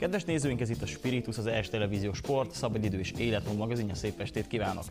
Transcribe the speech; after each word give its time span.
Kedves 0.00 0.24
nézőink, 0.24 0.60
ez 0.60 0.70
itt 0.70 0.82
a 0.82 0.86
Spiritus, 0.86 1.38
az 1.38 1.46
ES 1.46 1.68
Televízió 1.68 2.12
Sport, 2.12 2.50
Szabadidő 2.50 2.98
és 2.98 3.12
Életmód 3.18 3.56
magazinja. 3.56 3.94
Szép 3.94 4.20
estét 4.20 4.46
kívánok! 4.46 4.84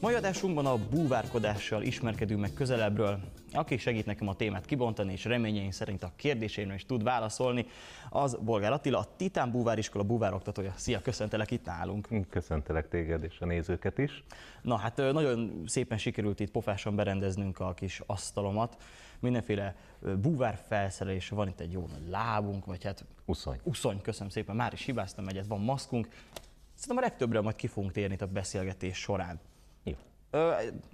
Mai 0.00 0.14
adásunkban 0.14 0.66
a 0.66 0.78
búvárkodással 0.90 1.82
ismerkedünk 1.82 2.40
meg 2.40 2.52
közelebbről. 2.52 3.18
Aki 3.52 3.76
segít 3.76 4.06
nekem 4.06 4.28
a 4.28 4.34
témát 4.34 4.64
kibontani, 4.64 5.12
és 5.12 5.24
reményeink 5.24 5.72
szerint 5.72 6.02
a 6.02 6.12
kérdéseimre 6.16 6.74
is 6.74 6.86
tud 6.86 7.02
válaszolni, 7.02 7.66
az 8.10 8.38
Bolgár 8.40 8.72
Attila, 8.72 8.98
a 8.98 9.08
Titán 9.16 9.50
Búváriskola 9.50 10.04
búvároktatója. 10.04 10.72
Szia, 10.76 11.00
köszöntelek 11.00 11.50
itt 11.50 11.64
nálunk. 11.64 12.08
Köszöntelek 12.30 12.88
téged 12.88 13.24
és 13.24 13.40
a 13.40 13.46
nézőket 13.46 13.98
is. 13.98 14.24
Na 14.62 14.76
hát 14.76 14.96
nagyon 14.96 15.62
szépen 15.66 15.98
sikerült 15.98 16.40
itt 16.40 16.50
pofásan 16.50 16.96
berendeznünk 16.96 17.60
a 17.60 17.74
kis 17.74 18.02
asztalomat. 18.06 18.76
Mindenféle 19.20 19.76
búvár 20.00 20.64
felszerelés, 20.68 21.28
van 21.28 21.48
itt 21.48 21.60
egy 21.60 21.72
jó 21.72 21.86
nagy 21.86 22.08
lábunk, 22.08 22.64
vagy 22.64 22.84
hát... 22.84 23.04
Uszony. 23.24 23.60
Uszony, 23.62 24.00
köszönöm 24.00 24.28
szépen, 24.28 24.56
már 24.56 24.72
is 24.72 24.84
hibáztam 24.84 25.28
egyet, 25.28 25.46
van 25.46 25.60
maszkunk. 25.60 26.08
Szerintem 26.74 27.04
a 27.04 27.06
legtöbbre 27.08 27.40
majd 27.40 27.56
ki 27.56 27.66
fogunk 27.66 27.92
térni 27.92 28.16
a 28.18 28.26
beszélgetés 28.26 28.98
során. 28.98 29.40
Jó. 29.82 29.94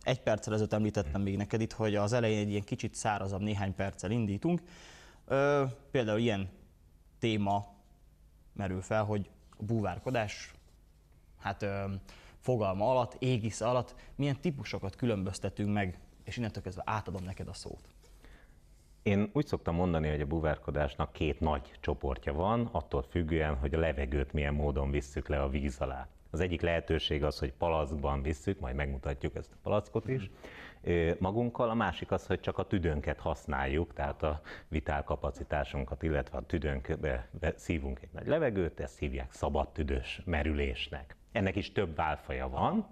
Egy 0.03 0.21
perccel 0.21 0.53
ezelőtt 0.53 0.73
említettem 0.73 1.23
még 1.23 1.37
neked 1.37 1.61
itt, 1.61 1.73
hogy 1.73 1.95
az 1.95 2.13
elején 2.13 2.39
egy 2.39 2.51
ilyen 2.51 2.65
kicsit 2.65 2.95
szárazabb 2.95 3.41
néhány 3.41 3.75
perccel 3.75 4.11
indítunk. 4.11 4.63
Például 5.91 6.19
ilyen 6.19 6.49
téma 7.19 7.75
merül 8.53 8.81
fel, 8.81 9.05
hogy 9.05 9.31
a 9.59 9.63
búvárkodás, 9.63 10.53
hát 11.39 11.67
fogalma 12.41 12.91
alatt, 12.91 13.17
égisz 13.19 13.61
alatt 13.61 13.95
milyen 14.15 14.41
típusokat 14.41 14.97
különböztetünk 14.97 15.73
meg, 15.73 15.99
és 16.25 16.37
innentől 16.37 16.63
kezdve 16.63 16.83
átadom 16.87 17.25
neked 17.25 17.49
a 17.49 17.55
szót. 17.55 17.89
Én 19.03 19.31
úgy 19.33 19.47
szoktam 19.47 19.75
mondani, 19.75 20.09
hogy 20.09 20.21
a 20.21 20.27
buvárkodásnak 20.27 21.13
két 21.13 21.41
nagy 21.41 21.73
csoportja 21.81 22.33
van, 22.33 22.69
attól 22.73 23.03
függően, 23.03 23.57
hogy 23.57 23.75
a 23.75 23.79
levegőt 23.79 24.33
milyen 24.33 24.55
módon 24.55 24.91
visszük 24.91 25.29
le 25.29 25.43
a 25.43 25.49
víz 25.49 25.81
alá. 25.81 26.09
Az 26.31 26.41
egyik 26.41 26.61
lehetőség 26.61 27.25
az, 27.25 27.39
hogy 27.39 27.53
palackban 27.53 28.23
visszük, 28.23 28.61
majd 28.61 28.75
megmutatjuk 28.75 29.35
ezt 29.35 29.53
a 29.53 29.57
palackot 29.63 30.09
is, 30.09 30.31
magunkkal, 31.19 31.71
a 31.71 31.75
másik 31.75 32.11
az, 32.11 32.27
hogy 32.27 32.41
csak 32.41 32.59
a 32.59 32.67
tüdőnket 32.67 33.19
használjuk, 33.19 33.93
tehát 33.93 34.23
a 34.23 34.41
vitálkapacitásunkat, 34.69 36.03
illetve 36.03 36.39
a 36.39 36.47
tüdőnkbe 36.47 37.29
szívunk 37.57 38.01
egy 38.03 38.13
nagy 38.13 38.27
levegőt, 38.27 38.81
ezt 38.81 38.99
hívják 38.99 39.33
szabad 39.33 39.69
tüdős 39.69 40.23
merülésnek. 40.25 41.17
Ennek 41.33 41.57
is 41.57 41.73
több 41.73 41.97
válfaja 41.97 42.49
van, 42.49 42.87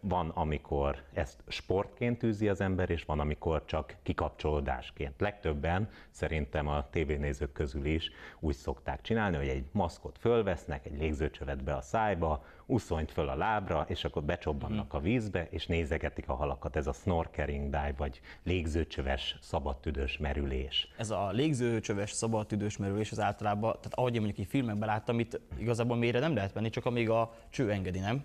van, 0.00 0.28
amikor 0.28 1.02
ezt 1.12 1.42
sportként 1.48 2.22
űzi 2.22 2.48
az 2.48 2.60
ember, 2.60 2.90
és 2.90 3.04
van, 3.04 3.20
amikor 3.20 3.64
csak 3.64 3.96
kikapcsolódásként. 4.02 5.20
Legtöbben 5.20 5.88
szerintem 6.10 6.68
a 6.68 6.90
tévénézők 6.90 7.52
közül 7.52 7.84
is 7.84 8.10
úgy 8.40 8.54
szokták 8.54 9.00
csinálni, 9.00 9.36
hogy 9.36 9.48
egy 9.48 9.64
maszkot 9.72 10.18
fölvesznek, 10.18 10.86
egy 10.86 10.98
légzőcsövet 10.98 11.64
be 11.64 11.74
a 11.74 11.80
szájba, 11.80 12.44
uszonyt 12.66 13.12
föl 13.12 13.28
a 13.28 13.36
lábra, 13.36 13.84
és 13.88 14.04
akkor 14.04 14.22
becsobbannak 14.22 14.94
a 14.94 15.00
vízbe, 15.00 15.46
és 15.50 15.66
nézegetik 15.66 16.28
a 16.28 16.34
halakat. 16.34 16.76
Ez 16.76 16.86
a 16.86 16.92
snorkeling 16.92 17.64
dive, 17.64 17.94
vagy 17.96 18.20
légzőcsöves 18.42 19.38
szabadtüdős 19.40 20.18
merülés. 20.18 20.92
Ez 20.98 21.10
a 21.10 21.30
légzőcsöves 21.30 22.10
szabadtüdős 22.10 22.76
merülés 22.76 23.10
az 23.10 23.20
általában, 23.20 23.72
tehát 23.72 23.94
ahogy 23.94 24.14
én 24.14 24.20
mondjuk 24.20 24.46
egy 24.46 24.50
filmekben 24.50 24.88
láttam, 24.88 25.18
itt 25.18 25.40
igazából 25.58 25.96
mélyre 25.96 26.18
nem 26.18 26.34
lehet 26.34 26.52
venni, 26.52 26.70
csak 26.70 26.86
amíg 26.86 27.10
a 27.10 27.34
cső 27.50 27.70
engedi, 27.70 27.98
nem? 27.98 28.24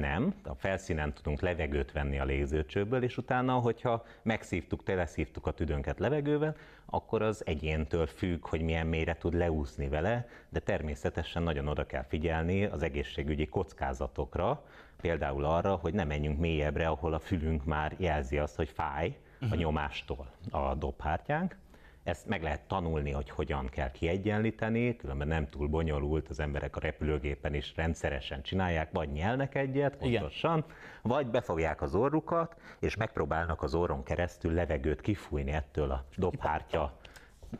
Nem, 0.00 0.34
a 0.44 0.54
felszínen 0.54 1.12
tudunk 1.12 1.40
levegőt 1.40 1.92
venni 1.92 2.18
a 2.18 2.24
légzőcsőből, 2.24 3.02
és 3.02 3.16
utána, 3.16 3.52
hogyha 3.52 4.04
megszívtuk, 4.22 4.82
teleszívtuk 4.82 5.46
a 5.46 5.50
tüdőnket 5.50 5.98
levegővel, 5.98 6.56
akkor 6.86 7.22
az 7.22 7.46
egyéntől 7.46 8.06
függ, 8.06 8.46
hogy 8.46 8.60
milyen 8.60 8.86
mélyre 8.86 9.16
tud 9.16 9.34
leúszni 9.34 9.88
vele, 9.88 10.28
de 10.48 10.60
természetesen 10.60 11.42
nagyon 11.42 11.68
oda 11.68 11.86
kell 11.86 12.04
figyelni 12.04 12.64
az 12.64 12.82
egészségügyi 12.82 13.46
kockázatokra, 13.46 14.64
például 15.00 15.44
arra, 15.44 15.74
hogy 15.74 15.94
ne 15.94 16.04
menjünk 16.04 16.38
mélyebbre, 16.38 16.86
ahol 16.86 17.12
a 17.12 17.18
fülünk 17.18 17.64
már 17.64 17.94
jelzi 17.96 18.38
azt, 18.38 18.56
hogy 18.56 18.68
fáj 18.68 19.16
a 19.40 19.44
mhm. 19.44 19.56
nyomástól 19.56 20.26
a 20.50 20.74
dobhártyánk, 20.74 21.56
ezt 22.06 22.26
meg 22.26 22.42
lehet 22.42 22.60
tanulni, 22.60 23.10
hogy 23.10 23.30
hogyan 23.30 23.68
kell 23.68 23.90
kiegyenlíteni, 23.90 24.96
különben 24.96 25.28
nem 25.28 25.48
túl 25.48 25.68
bonyolult, 25.68 26.28
az 26.28 26.40
emberek 26.40 26.76
a 26.76 26.80
repülőgépen 26.80 27.54
is 27.54 27.72
rendszeresen 27.76 28.42
csinálják, 28.42 28.92
vagy 28.92 29.12
nyelnek 29.12 29.54
egyet, 29.54 29.96
pontosan, 29.96 30.58
Igen. 30.58 30.70
vagy 31.02 31.26
befogják 31.26 31.82
az 31.82 31.94
orrukat, 31.94 32.56
és 32.80 32.96
megpróbálnak 32.96 33.62
az 33.62 33.74
orron 33.74 34.02
keresztül 34.02 34.52
levegőt 34.52 35.00
kifújni 35.00 35.50
ettől 35.50 35.90
a 35.90 36.04
dobhártya 36.16 36.98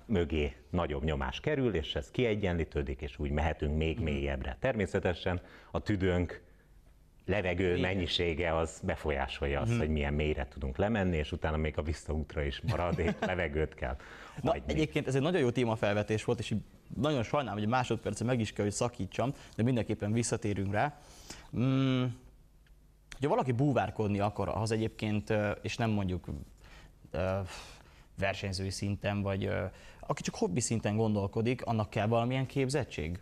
mögé 0.04 0.56
nagyobb 0.70 1.04
nyomás 1.04 1.40
kerül, 1.40 1.74
és 1.74 1.94
ez 1.94 2.10
kiegyenlítődik, 2.10 3.00
és 3.00 3.18
úgy 3.18 3.30
mehetünk 3.30 3.76
még 3.76 3.96
mhm. 3.96 4.04
mélyebbre. 4.04 4.56
Természetesen 4.60 5.40
a 5.70 5.80
tüdőnk 5.80 6.42
levegő 7.26 7.76
Igen. 7.76 7.80
mennyisége 7.80 8.56
az 8.56 8.80
befolyásolja 8.84 9.60
azt, 9.60 9.72
mm. 9.72 9.78
hogy 9.78 9.88
milyen 9.88 10.14
mélyre 10.14 10.48
tudunk 10.48 10.76
lemenni, 10.76 11.16
és 11.16 11.32
utána 11.32 11.56
még 11.56 11.78
a 11.78 11.82
visszaútra 11.82 12.42
is 12.42 12.60
maradék 12.60 13.14
levegőt 13.26 13.74
kell 13.74 13.96
Na, 14.42 14.50
hagyni. 14.50 14.72
Egyébként 14.72 15.06
ez 15.06 15.14
egy 15.14 15.22
nagyon 15.22 15.40
jó 15.40 15.50
témafelvetés 15.50 16.24
volt, 16.24 16.38
és 16.38 16.54
nagyon 16.96 17.22
sajnálom, 17.22 17.58
hogy 17.58 17.68
másodperce 17.68 18.24
meg 18.24 18.40
is 18.40 18.52
kell, 18.52 18.64
hogy 18.64 18.74
szakítsam, 18.74 19.32
de 19.56 19.62
mindenképpen 19.62 20.12
visszatérünk 20.12 20.72
rá. 20.72 20.98
Mm, 21.56 22.04
hogyha 23.12 23.28
valaki 23.28 23.52
búvárkodni 23.52 24.20
akar, 24.20 24.48
az 24.48 24.70
egyébként, 24.70 25.32
és 25.62 25.76
nem 25.76 25.90
mondjuk 25.90 26.26
versenyzői 28.18 28.70
szinten, 28.70 29.22
vagy 29.22 29.50
aki 30.00 30.22
csak 30.22 30.34
hobbi 30.34 30.60
szinten 30.60 30.96
gondolkodik, 30.96 31.64
annak 31.64 31.90
kell 31.90 32.06
valamilyen 32.06 32.46
képzettség? 32.46 33.20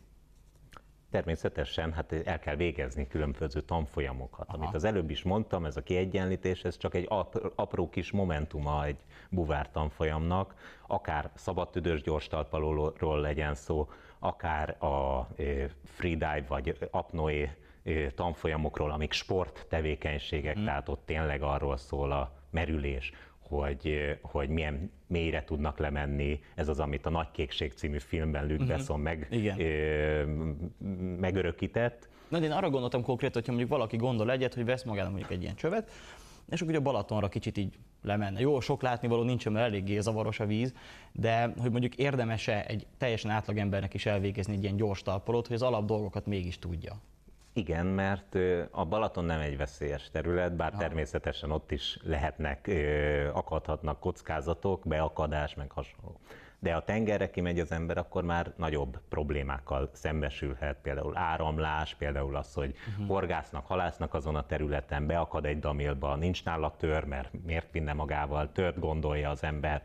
Természetesen 1.14 1.92
hát 1.92 2.12
el 2.12 2.38
kell 2.38 2.56
végezni 2.56 3.06
különböző 3.06 3.60
tanfolyamokat. 3.60 4.48
Aha. 4.48 4.56
Amit 4.56 4.74
az 4.74 4.84
előbb 4.84 5.10
is 5.10 5.22
mondtam, 5.22 5.64
ez 5.64 5.76
a 5.76 5.82
kiegyenlítés, 5.82 6.64
ez 6.64 6.76
csak 6.76 6.94
egy 6.94 7.08
apró 7.54 7.88
kis 7.88 8.10
momentuma 8.10 8.84
egy 8.84 8.96
buvár 9.30 9.70
tanfolyamnak, 9.70 10.54
akár 10.86 11.30
szabadtüdős 11.34 12.02
gyorstalpalóról 12.02 13.20
legyen 13.20 13.54
szó, 13.54 13.88
akár 14.18 14.84
a 14.84 15.28
freedive 15.84 16.44
vagy 16.48 16.88
apnoé 16.90 17.50
tanfolyamokról, 18.14 18.90
amik 18.90 19.12
sport 19.12 19.66
tevékenységek, 19.68 20.54
hmm. 20.54 20.64
tehát 20.64 20.88
ott 20.88 21.06
tényleg 21.06 21.42
arról 21.42 21.76
szól 21.76 22.12
a 22.12 22.32
merülés, 22.50 23.12
hogy, 23.58 24.16
hogy 24.22 24.48
milyen 24.48 24.90
mélyre 25.06 25.44
tudnak 25.44 25.78
lemenni. 25.78 26.40
Ez 26.54 26.68
az, 26.68 26.80
amit 26.80 27.06
a 27.06 27.10
Nagy 27.10 27.30
Kékség 27.30 27.72
című 27.72 27.98
filmben 27.98 28.46
Luc 28.46 28.60
uh-huh. 28.60 28.76
Besson 28.76 29.00
meg, 29.00 29.28
ö, 29.58 30.24
megörökített. 31.20 32.08
Na, 32.28 32.38
én 32.38 32.50
arra 32.50 32.70
gondoltam 32.70 33.02
konkrétan, 33.02 33.34
hogyha 33.34 33.52
mondjuk 33.52 33.70
valaki 33.70 33.96
gondol 33.96 34.30
egyet, 34.30 34.54
hogy 34.54 34.64
vesz 34.64 34.82
magának 34.82 35.10
mondjuk 35.10 35.32
egy 35.32 35.42
ilyen 35.42 35.54
csövet, 35.54 35.90
és 36.50 36.60
akkor 36.60 36.68
ugye 36.68 36.78
a 36.78 36.82
Balatonra 36.82 37.28
kicsit 37.28 37.56
így 37.58 37.78
lemenne. 38.02 38.40
Jó, 38.40 38.60
sok 38.60 38.82
látnivaló 38.82 39.22
nincsen, 39.22 39.52
mert 39.52 39.66
eléggé 39.66 40.00
zavaros 40.00 40.40
a 40.40 40.46
víz, 40.46 40.74
de 41.12 41.52
hogy 41.58 41.70
mondjuk 41.70 41.94
érdemese 41.94 42.66
egy 42.66 42.86
teljesen 42.98 43.30
átlagembernek 43.30 43.94
is 43.94 44.06
elvégezni 44.06 44.54
egy 44.54 44.62
ilyen 44.62 44.76
gyors 44.76 45.02
talpalót, 45.02 45.46
hogy 45.46 45.56
az 45.56 45.62
alap 45.62 45.84
dolgokat 45.84 46.26
mégis 46.26 46.58
tudja. 46.58 47.00
Igen, 47.56 47.86
mert 47.86 48.36
a 48.70 48.84
Balaton 48.84 49.24
nem 49.24 49.40
egy 49.40 49.56
veszélyes 49.56 50.10
terület, 50.10 50.56
bár 50.56 50.72
ha. 50.72 50.78
természetesen 50.78 51.50
ott 51.50 51.70
is 51.70 51.98
lehetnek, 52.02 52.70
akadhatnak 53.32 54.00
kockázatok, 54.00 54.82
beakadás, 54.84 55.54
meg 55.54 55.70
hasonló. 55.70 56.20
De 56.58 56.74
a 56.74 56.84
tengerre 56.84 57.30
kimegy 57.30 57.60
az 57.60 57.72
ember, 57.72 57.98
akkor 57.98 58.24
már 58.24 58.52
nagyobb 58.56 59.00
problémákkal 59.08 59.90
szembesülhet, 59.92 60.76
például 60.82 61.16
áramlás, 61.16 61.94
például 61.94 62.36
az, 62.36 62.54
hogy 62.54 62.74
uh-huh. 62.90 63.06
horgásznak, 63.08 63.66
halásznak 63.66 64.14
azon 64.14 64.36
a 64.36 64.46
területen, 64.46 65.06
beakad 65.06 65.44
egy 65.44 65.58
damilba, 65.58 66.16
nincs 66.16 66.44
nála 66.44 66.74
tör, 66.76 67.04
mert 67.04 67.30
miért 67.44 67.72
vinne 67.72 67.92
magával, 67.92 68.52
tört 68.52 68.78
gondolja 68.78 69.30
az 69.30 69.42
ember 69.42 69.82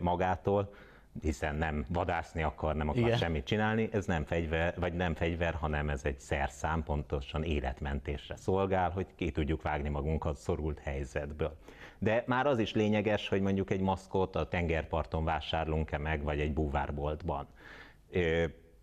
magától 0.00 0.70
hiszen 1.20 1.54
nem 1.54 1.84
vadászni 1.88 2.42
akar, 2.42 2.74
nem 2.74 2.88
akar 2.88 3.02
Igen. 3.02 3.16
semmit 3.16 3.44
csinálni, 3.44 3.88
ez 3.92 4.06
nem 4.06 4.24
fegyver, 4.24 4.74
vagy 4.78 4.92
nem 4.92 5.14
fegyver, 5.14 5.54
hanem 5.54 5.88
ez 5.88 6.04
egy 6.04 6.20
szerszám, 6.20 6.82
pontosan 6.82 7.42
életmentésre 7.42 8.36
szolgál, 8.36 8.90
hogy 8.90 9.06
ki 9.14 9.30
tudjuk 9.30 9.62
vágni 9.62 9.88
magunkat 9.88 10.36
szorult 10.36 10.78
helyzetből. 10.78 11.56
De 11.98 12.24
már 12.26 12.46
az 12.46 12.58
is 12.58 12.72
lényeges, 12.74 13.28
hogy 13.28 13.40
mondjuk 13.40 13.70
egy 13.70 13.80
maszkot 13.80 14.36
a 14.36 14.48
tengerparton 14.48 15.24
vásárlunk-e 15.24 15.98
meg, 15.98 16.22
vagy 16.22 16.40
egy 16.40 16.52
búvárboltban. 16.52 17.46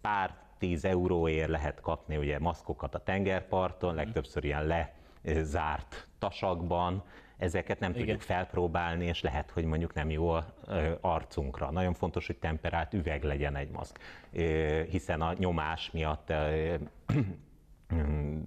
Pár 0.02 0.36
tíz 0.58 0.86
euróért 0.86 1.50
lehet 1.50 1.82
kapni 1.82 2.18
ugye 2.18 2.40
maszkokat 2.40 2.96
a 2.96 3.04
tengerparton, 3.04 3.96
legtöbbször 3.96 4.44
ilyen 4.44 4.66
lezárt 5.24 6.08
tasakban, 6.20 7.04
ezeket 7.38 7.80
nem 7.80 7.90
Igen. 7.90 8.02
tudjuk 8.02 8.22
felpróbálni, 8.22 9.06
és 9.06 9.22
lehet, 9.22 9.52
hogy 9.52 9.66
mondjuk 9.66 9.94
nem 9.94 10.10
jó 10.10 10.30
a 10.30 10.46
arcunkra. 11.02 11.72
Nagyon 11.72 11.94
fontos, 11.94 12.26
hogy 12.26 12.38
temperált 12.38 12.94
üveg 12.94 13.24
legyen 13.24 13.56
egy 13.56 13.70
maszk, 13.70 14.00
hiszen 14.90 15.22
a 15.22 15.34
nyomás 15.38 15.92
miatt 15.92 16.34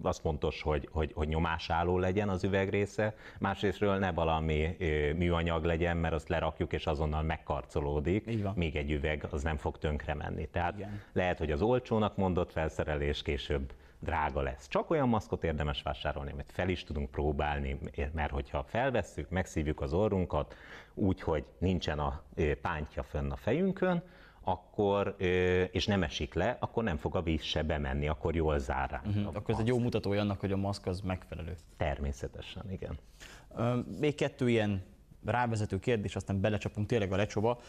az 0.02 0.19
fontos, 0.19 0.62
hogy, 0.62 0.88
hogy, 0.93 1.12
hogy 1.14 1.29
nyomásálló 1.29 1.99
legyen 1.99 2.29
az 2.29 2.44
üvegrésze, 2.44 3.14
másrésztről 3.38 3.99
ne 3.99 4.12
valami 4.12 4.76
műanyag 5.17 5.64
legyen, 5.64 5.96
mert 5.96 6.14
azt 6.14 6.29
lerakjuk, 6.29 6.73
és 6.73 6.87
azonnal 6.87 7.23
megkarcolódik, 7.23 8.44
még 8.55 8.76
egy 8.76 8.91
üveg 8.91 9.26
az 9.31 9.43
nem 9.43 9.56
fog 9.56 9.79
tönkre 9.79 10.14
menni. 10.14 10.46
Tehát 10.46 10.76
Igen. 10.76 11.00
lehet, 11.12 11.38
hogy 11.38 11.50
az 11.50 11.62
olcsónak 11.62 12.17
mondott 12.17 12.52
felszerelés 12.52 13.23
később 13.23 13.73
drága 14.00 14.41
lesz. 14.41 14.69
Csak 14.69 14.91
olyan 14.91 15.09
maszkot 15.09 15.45
érdemes 15.45 15.83
vásárolni, 15.83 16.33
amit 16.33 16.53
fel 16.53 16.69
is 16.69 16.85
tudunk 16.85 17.11
próbálni, 17.11 17.79
mert 18.12 18.31
hogyha 18.31 18.65
felvesszük, 18.65 19.29
megszívjuk 19.31 19.81
az 19.81 19.93
orrunkat, 19.93 20.55
úgy, 20.95 21.21
hogy 21.21 21.45
nincsen 21.59 21.99
a 21.99 22.23
pántja 22.62 23.03
fönn 23.03 23.31
a 23.31 23.37
fejünkön, 23.37 24.03
akkor, 24.41 25.15
és 25.71 25.87
nem 25.87 26.03
esik 26.03 26.35
le, 26.35 26.56
akkor 26.61 26.85
nem 26.85 26.97
fog 26.97 27.17
a 27.17 27.23
víz 27.23 27.43
se 27.43 27.62
bemenni, 27.62 28.09
akkor 28.09 28.35
jól 28.35 28.59
zár 28.59 28.91
ránk. 28.91 29.06
Uh-huh. 29.06 29.27
Akkor 29.27 29.55
ez 29.55 29.61
egy 29.61 29.67
jó 29.67 29.79
mutatója 29.79 30.21
annak, 30.21 30.41
hogy 30.41 30.53
a 30.53 30.56
maszk 30.56 30.87
az 30.87 31.01
megfelelő. 31.01 31.56
Természetesen, 31.77 32.71
igen. 32.71 32.99
Még 34.01 34.15
kettő 34.15 34.49
ilyen 34.49 34.85
rávezető 35.25 35.79
kérdés, 35.79 36.17
aztán 36.17 36.41
belecsapunk 36.41 36.87
tényleg 36.87 37.12
a 37.12 37.17
lecsóba. 37.17 37.61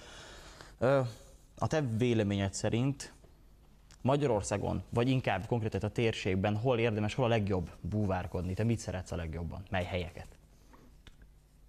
A 1.58 1.68
te 1.68 1.82
véleményed 1.98 2.54
szerint 2.54 3.14
Magyarországon, 4.02 4.84
vagy 4.90 5.10
inkább 5.10 5.46
konkrétan 5.46 5.82
a 5.82 5.90
térségben, 5.90 6.58
hol 6.58 6.80
érdemes, 6.80 7.14
hol 7.14 7.26
a 7.26 7.28
legjobb 7.28 7.70
búvárkodni? 7.82 8.54
Te 8.54 8.64
mit 8.64 8.80
szeretsz 8.80 9.12
a 9.12 9.16
legjobban? 9.16 9.64
Mely 9.70 9.84
helyeket? 9.84 10.28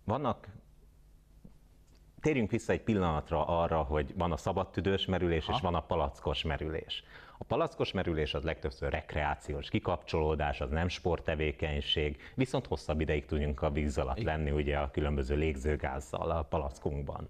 Vannak 0.05 0.49
Térjünk 2.21 2.51
vissza 2.51 2.73
egy 2.73 2.83
pillanatra 2.83 3.47
arra, 3.47 3.83
hogy 3.83 4.15
van 4.17 4.33
a 4.33 4.37
szabadtüdős 4.37 5.07
merülés 5.07 5.47
ha. 5.47 5.53
és 5.53 5.61
van 5.61 5.75
a 5.75 5.81
palackos 5.81 6.43
merülés. 6.43 7.05
A 7.39 7.45
palackos 7.45 7.93
merülés 7.93 8.35
az 8.35 8.43
legtöbbször 8.43 8.91
rekreációs 8.91 9.69
kikapcsolódás, 9.69 10.61
az 10.61 10.71
nem 10.71 10.89
sporttevékenység, 10.89 12.17
viszont 12.35 12.67
hosszabb 12.67 13.01
ideig 13.01 13.27
tudjunk 13.27 13.63
a 13.63 13.71
víz 13.71 13.99
alatt 13.99 14.23
lenni 14.23 14.51
ugye 14.51 14.79
a 14.79 14.91
különböző 14.91 15.37
légzőgázzal 15.37 16.31
a 16.31 16.43
palackunkban. 16.43 17.29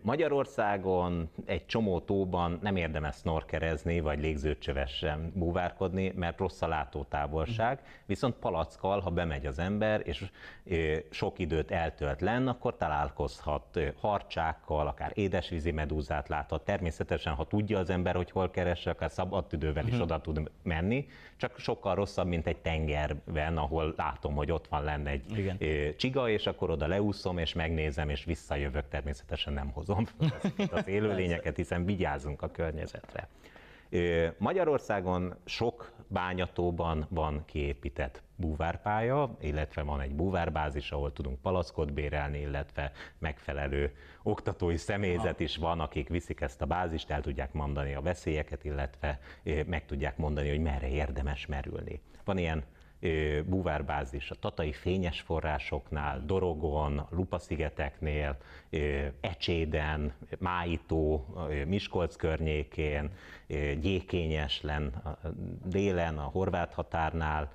Magyarországon 0.00 1.30
egy 1.44 1.66
csomó 1.66 2.00
tóban 2.00 2.58
nem 2.62 2.76
érdemes 2.76 3.16
snorkerezni, 3.16 4.00
vagy 4.00 4.20
légzőcsövesen 4.20 5.32
búvárkodni, 5.34 6.12
mert 6.16 6.38
rossz 6.38 6.62
a 6.62 6.68
látótávolság, 6.68 7.80
viszont 8.06 8.34
palackkal, 8.34 9.00
ha 9.00 9.10
bemegy 9.10 9.46
az 9.46 9.58
ember, 9.58 10.02
és 10.04 10.24
sok 11.10 11.38
időt 11.38 11.70
eltölt 11.70 12.20
lenn, 12.20 12.46
akkor 12.46 12.76
találkozhat 12.76 13.80
harcsákkal, 14.00 14.86
akár 14.86 15.10
édesvízi 15.14 15.70
medúzát 15.70 16.28
láthat. 16.28 16.64
Természetesen, 16.64 17.34
ha 17.34 17.46
tudja 17.46 17.78
az 17.78 17.90
ember, 17.90 18.14
hogy 18.14 18.30
hol 18.30 18.50
keresse, 18.50 18.90
akár 18.90 19.10
szabad 19.10 19.46
tüdővel 19.46 19.84
is 19.84 19.90
uh-huh. 19.90 20.04
oda 20.04 20.20
tud 20.20 20.50
menni, 20.62 21.06
csak 21.36 21.58
sokkal 21.58 21.94
rosszabb, 21.94 22.26
mint 22.26 22.46
egy 22.46 22.58
tengerben, 22.58 23.56
ahol 23.56 23.94
látom, 23.96 24.34
hogy 24.34 24.50
ott 24.50 24.68
van 24.68 24.84
lenne 24.84 25.10
egy 25.10 25.38
Igen. 25.38 25.58
csiga, 25.96 26.28
és 26.28 26.46
akkor 26.46 26.70
oda 26.70 26.86
leúszom, 26.86 27.38
és 27.38 27.52
megnézem, 27.52 28.08
és 28.08 28.24
visszajövök 28.24 28.88
természetesen 28.88 29.35
természetesen 29.36 29.52
nem 29.52 29.70
hozom 29.70 30.06
az 30.72 30.86
élőlényeket, 30.86 31.56
hiszen 31.56 31.84
vigyázunk 31.84 32.42
a 32.42 32.50
környezetre. 32.50 33.28
Magyarországon 34.38 35.34
sok 35.44 35.92
bányatóban 36.08 37.06
van 37.10 37.42
kiépített 37.44 38.22
búvárpálya, 38.36 39.36
illetve 39.40 39.82
van 39.82 40.00
egy 40.00 40.14
búvárbázis, 40.14 40.90
ahol 40.90 41.12
tudunk 41.12 41.40
palackot 41.40 41.92
bérelni, 41.92 42.40
illetve 42.40 42.92
megfelelő 43.18 43.94
oktatói 44.22 44.76
személyzet 44.76 45.40
is 45.40 45.56
van, 45.56 45.80
akik 45.80 46.08
viszik 46.08 46.40
ezt 46.40 46.62
a 46.62 46.66
bázist, 46.66 47.10
el 47.10 47.20
tudják 47.20 47.52
mondani 47.52 47.94
a 47.94 48.00
veszélyeket, 48.00 48.64
illetve 48.64 49.18
meg 49.66 49.84
tudják 49.86 50.16
mondani, 50.16 50.48
hogy 50.48 50.60
merre 50.60 50.88
érdemes 50.88 51.46
merülni. 51.46 52.00
Van 52.24 52.38
ilyen 52.38 52.64
búvárbázis 53.46 54.30
a 54.30 54.34
tatai 54.34 54.72
fényes 54.72 55.20
forrásoknál, 55.20 56.22
Dorogon, 56.26 57.06
Lupa-szigeteknél, 57.10 58.36
Ecséden, 59.20 60.12
Májtó, 60.38 61.26
Miskolc 61.66 62.16
környékén, 62.16 63.10
Gyékényeslen, 63.80 65.02
délen, 65.64 66.18
a 66.18 66.22
horvát 66.22 66.74
határnál. 66.74 67.52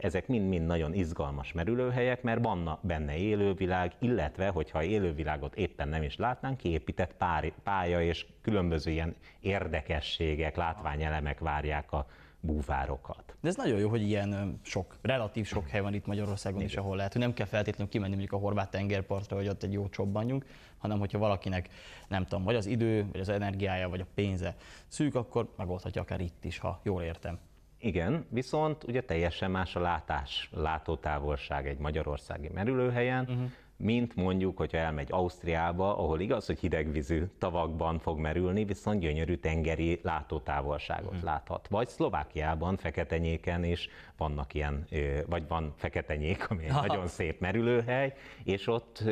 Ezek 0.00 0.26
mind-mind 0.26 0.66
nagyon 0.66 0.94
izgalmas 0.94 1.52
merülőhelyek, 1.52 2.22
mert 2.22 2.44
van 2.44 2.78
benne 2.82 3.16
élővilág, 3.16 3.92
illetve, 3.98 4.48
hogyha 4.48 4.82
élővilágot 4.82 5.54
éppen 5.54 5.88
nem 5.88 6.02
is 6.02 6.16
látnánk, 6.16 6.56
kiépített 6.56 7.14
pálya 7.62 8.02
és 8.02 8.26
különböző 8.42 8.90
ilyen 8.90 9.14
érdekességek, 9.40 10.56
látványelemek 10.56 11.38
várják 11.38 11.92
a 11.92 12.06
búvárokat. 12.40 13.34
De 13.40 13.48
ez 13.48 13.56
nagyon 13.56 13.78
jó, 13.78 13.88
hogy 13.88 14.02
ilyen 14.02 14.60
sok, 14.62 14.96
relatív 15.02 15.46
sok 15.46 15.68
hely 15.68 15.80
van 15.80 15.94
itt 15.94 16.06
Magyarországon 16.06 16.58
Igen. 16.58 16.70
is, 16.70 16.76
ahol 16.76 16.96
lehet, 16.96 17.12
hogy 17.12 17.20
nem 17.20 17.32
kell 17.32 17.46
feltétlenül 17.46 17.92
kimenni 17.92 18.10
mondjuk 18.10 18.32
a 18.32 18.36
horvát 18.36 18.70
tengerpartra, 18.70 19.36
hogy 19.36 19.48
ott 19.48 19.62
egy 19.62 19.72
jó 19.72 19.88
csobbanjunk, 19.88 20.44
hanem 20.78 20.98
hogyha 20.98 21.18
valakinek 21.18 21.68
nem 22.08 22.24
tudom, 22.24 22.44
vagy 22.44 22.54
az 22.54 22.66
idő, 22.66 23.06
vagy 23.12 23.20
az 23.20 23.28
energiája, 23.28 23.88
vagy 23.88 24.00
a 24.00 24.06
pénze 24.14 24.56
szűk, 24.86 25.14
akkor 25.14 25.52
megoldhatja 25.56 26.02
akár 26.02 26.20
itt 26.20 26.44
is, 26.44 26.58
ha 26.58 26.80
jól 26.82 27.02
értem. 27.02 27.38
Igen, 27.78 28.26
viszont 28.28 28.84
ugye 28.84 29.02
teljesen 29.02 29.50
más 29.50 29.76
a 29.76 29.80
látás, 29.80 30.50
látótávolság 30.52 31.66
egy 31.66 31.78
magyarországi 31.78 32.48
merülőhelyen, 32.48 33.24
uh-huh 33.24 33.50
mint 33.80 34.16
mondjuk, 34.16 34.56
hogyha 34.56 34.78
elmegy 34.78 35.08
Ausztriába, 35.10 35.98
ahol 35.98 36.20
igaz, 36.20 36.46
hogy 36.46 36.58
hidegvízű 36.58 37.24
tavakban 37.38 37.98
fog 37.98 38.18
merülni, 38.18 38.64
viszont 38.64 39.00
gyönyörű 39.00 39.34
tengeri 39.34 40.00
látótávolságot 40.02 41.12
hmm. 41.12 41.24
láthat. 41.24 41.68
Vagy 41.68 41.88
Szlovákiában, 41.88 42.76
Feketenyéken 42.76 43.64
is 43.64 43.88
vannak 44.16 44.54
ilyen, 44.54 44.86
vagy 45.26 45.48
van 45.48 45.72
Feketenyék, 45.76 46.50
ami 46.50 46.64
egy 46.64 46.72
nagyon 46.86 47.06
szép 47.06 47.40
merülőhely, 47.40 48.14
és 48.44 48.66
ott 48.66 49.04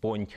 ponty 0.00 0.32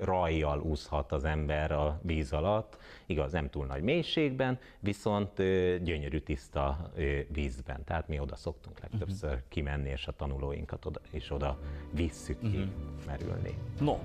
rajjal 0.00 0.60
úszhat 0.60 1.12
az 1.12 1.24
ember 1.24 1.72
a 1.72 1.98
víz 2.02 2.32
alatt, 2.32 2.76
igaz, 3.06 3.32
nem 3.32 3.50
túl 3.50 3.66
nagy 3.66 3.82
mélységben, 3.82 4.58
viszont 4.80 5.36
gyönyörű 5.82 6.18
tiszta 6.18 6.90
vízben. 7.28 7.84
Tehát 7.84 8.08
mi 8.08 8.18
oda 8.18 8.36
szoktunk 8.36 8.80
legtöbbször 8.80 9.30
uh-huh. 9.30 9.44
kimenni, 9.48 9.88
és 9.88 10.06
a 10.06 10.12
tanulóinkat 10.12 10.84
oda, 10.84 11.00
és 11.10 11.30
oda 11.30 11.58
visszük 11.90 12.40
ki 12.40 12.46
uh-huh. 12.46 12.68
merülni. 13.06 13.54
No, 13.80 13.96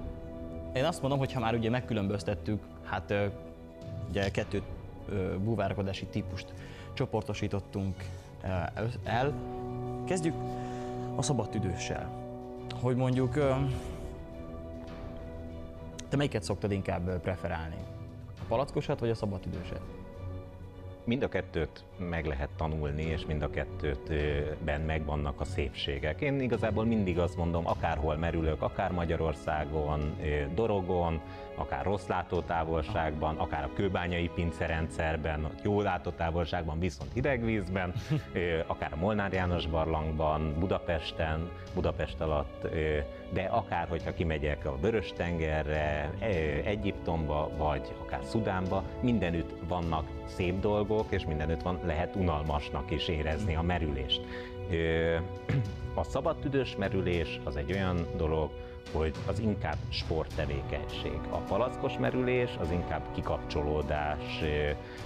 én 0.74 0.86
azt 0.86 1.02
mondom, 1.02 1.20
hogy 1.20 1.34
ha 1.34 1.40
már 1.40 1.54
ugye 1.54 1.70
megkülönböztettük, 1.70 2.64
hát 2.84 3.14
ugye 4.10 4.32
kettő 4.32 4.62
búvárkodási 5.44 6.06
típust 6.06 6.54
csoportosítottunk 6.94 7.96
el, 9.04 9.34
kezdjük 10.06 10.36
a 11.16 11.22
szabadtüdőssel. 11.22 12.28
Hogy 12.82 12.96
mondjuk 12.96 13.36
te 16.10 16.18
melyiket 16.18 16.44
szoktad 16.44 16.72
inkább 16.72 17.22
preferálni? 17.22 17.84
A 18.40 18.44
palackosat 18.48 19.00
vagy 19.00 19.10
a 19.10 19.16
szabadidőset? 19.16 19.99
Mind 21.10 21.24
a 21.24 21.30
kettőt 21.30 21.84
meg 21.98 22.26
lehet 22.26 22.50
tanulni, 22.58 23.04
és 23.04 23.26
mind 23.26 23.42
a 23.42 23.50
kettőtben 23.50 24.82
megvannak 24.82 25.42
a 25.42 25.46
szépségek. 25.46 26.22
Én 26.22 26.40
igazából 26.40 26.86
mindig 26.86 27.20
azt 27.20 27.38
mondom, 27.38 27.68
akárhol 27.68 28.16
merülök, 28.16 28.62
akár 28.62 28.92
Magyarországon, 28.92 30.16
Dorogon, 30.56 31.22
akár 31.56 31.86
rossz 31.86 32.08
látótávolságban, 32.08 33.38
akár 33.38 33.64
a 33.64 33.74
kőbányai 33.74 34.30
pincerendszerben, 34.36 35.48
jó 35.64 35.82
látótávolságban, 35.82 36.80
viszont 36.80 37.14
hidegvízben, 37.14 37.94
akár 38.68 38.94
a 38.94 38.98
Molnár 38.98 39.34
János 39.34 39.68
barlangban, 39.68 40.56
Budapesten, 40.60 41.50
Budapest 41.74 42.22
alatt, 42.22 42.68
de 43.34 43.42
akár, 43.42 43.88
hogyha 43.88 44.14
kimegyek 44.14 44.66
a 44.66 44.78
Vörös-tengerre, 44.82 46.12
Egyiptomba, 46.64 47.50
vagy 47.58 47.96
akár 48.02 48.24
Szudánba, 48.24 48.84
mindenütt 49.02 49.54
vannak 49.68 50.19
szép 50.36 50.60
dolgok, 50.60 51.06
és 51.10 51.26
mindenütt 51.26 51.62
van, 51.62 51.80
lehet 51.86 52.16
unalmasnak 52.16 52.92
is 52.92 53.08
érezni 53.08 53.56
a 53.56 53.62
merülést. 53.62 54.22
A 55.94 56.04
szabadtüdős 56.04 56.76
merülés 56.76 57.40
az 57.44 57.56
egy 57.56 57.72
olyan 57.72 58.08
dolog, 58.18 58.50
hogy 58.92 59.14
az 59.28 59.40
inkább 59.40 59.78
sporttevékenység. 59.90 61.20
A 61.30 61.38
palackos 61.38 61.98
merülés 61.98 62.50
az 62.60 62.72
inkább 62.72 63.02
kikapcsolódás, 63.14 64.44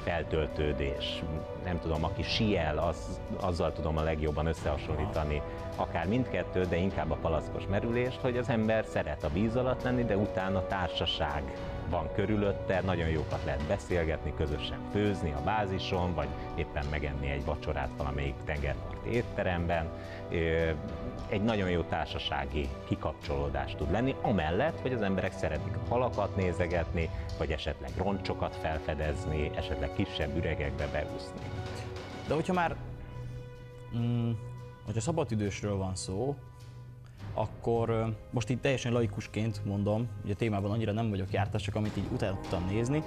feltöltődés. 0.04 1.24
Nem 1.64 1.80
tudom, 1.80 2.04
aki 2.04 2.24
siel, 2.24 2.78
az, 2.78 3.20
azzal 3.40 3.72
tudom 3.72 3.98
a 3.98 4.04
legjobban 4.04 4.46
összehasonlítani, 4.46 5.42
akár 5.76 6.08
mindkettő, 6.08 6.64
de 6.64 6.76
inkább 6.76 7.12
a 7.12 7.18
palackos 7.22 7.64
merülést, 7.70 8.20
hogy 8.22 8.38
az 8.38 8.50
ember 8.50 8.86
szeret 8.86 9.24
a 9.24 9.30
víz 9.34 9.56
alatt 9.56 9.84
lenni, 9.84 10.04
de 10.04 10.18
utána 10.18 10.68
társaság 10.68 11.44
van 11.90 12.14
körülötte, 12.16 12.82
nagyon 12.82 13.08
jókat 13.08 13.44
lehet 13.46 13.68
beszélgetni, 13.68 14.34
közösen 14.38 14.80
főzni 14.92 15.32
a 15.32 15.42
bázison, 15.44 16.14
vagy 16.14 16.28
éppen 16.56 16.86
megenni 16.90 17.30
egy 17.30 17.46
vacsorát 17.46 17.90
valamelyik 17.98 18.36
tengerparti 18.46 19.10
étteremben. 19.10 19.90
Egy 21.30 21.44
nagyon 21.44 21.70
jó 21.70 21.82
társasági 21.82 22.70
kikapcsolódás 22.88 23.76
tud 23.76 23.92
lenni, 23.92 24.16
amellett, 24.22 24.80
hogy 24.80 24.94
az 24.94 25.02
emberek 25.02 25.32
szeretik 25.32 25.76
a 25.76 25.90
halakat 25.90 26.36
nézegetni, 26.36 27.10
vagy 27.38 27.52
esetleg 27.52 27.92
roncsokat 27.98 28.56
felfedezni, 28.56 29.52
esetleg 29.56 29.94
kisebb 29.94 30.38
üregekbe 30.38 30.88
beúszni. 30.88 31.40
De 32.28 32.34
hogyha 32.34 32.54
már, 32.54 32.76
mm, 33.98 34.32
hogyha 34.86 35.02
szabadidősről 35.02 35.78
van 35.78 35.96
szó, 35.96 36.36
akkor 37.34 38.14
most 38.32 38.50
itt 38.50 38.62
teljesen 38.62 38.94
laikusként 38.94 39.66
mondom, 39.66 40.08
ugye 40.24 40.34
a 40.34 40.36
témában 40.36 40.72
annyira 40.72 40.92
nem 40.92 41.10
vagyok 41.10 41.32
jártas, 41.32 41.62
csak 41.62 41.76
amit 41.76 41.98
így 41.98 42.08
utána 42.12 42.40
tudtam 42.42 42.66
nézni, 42.66 43.04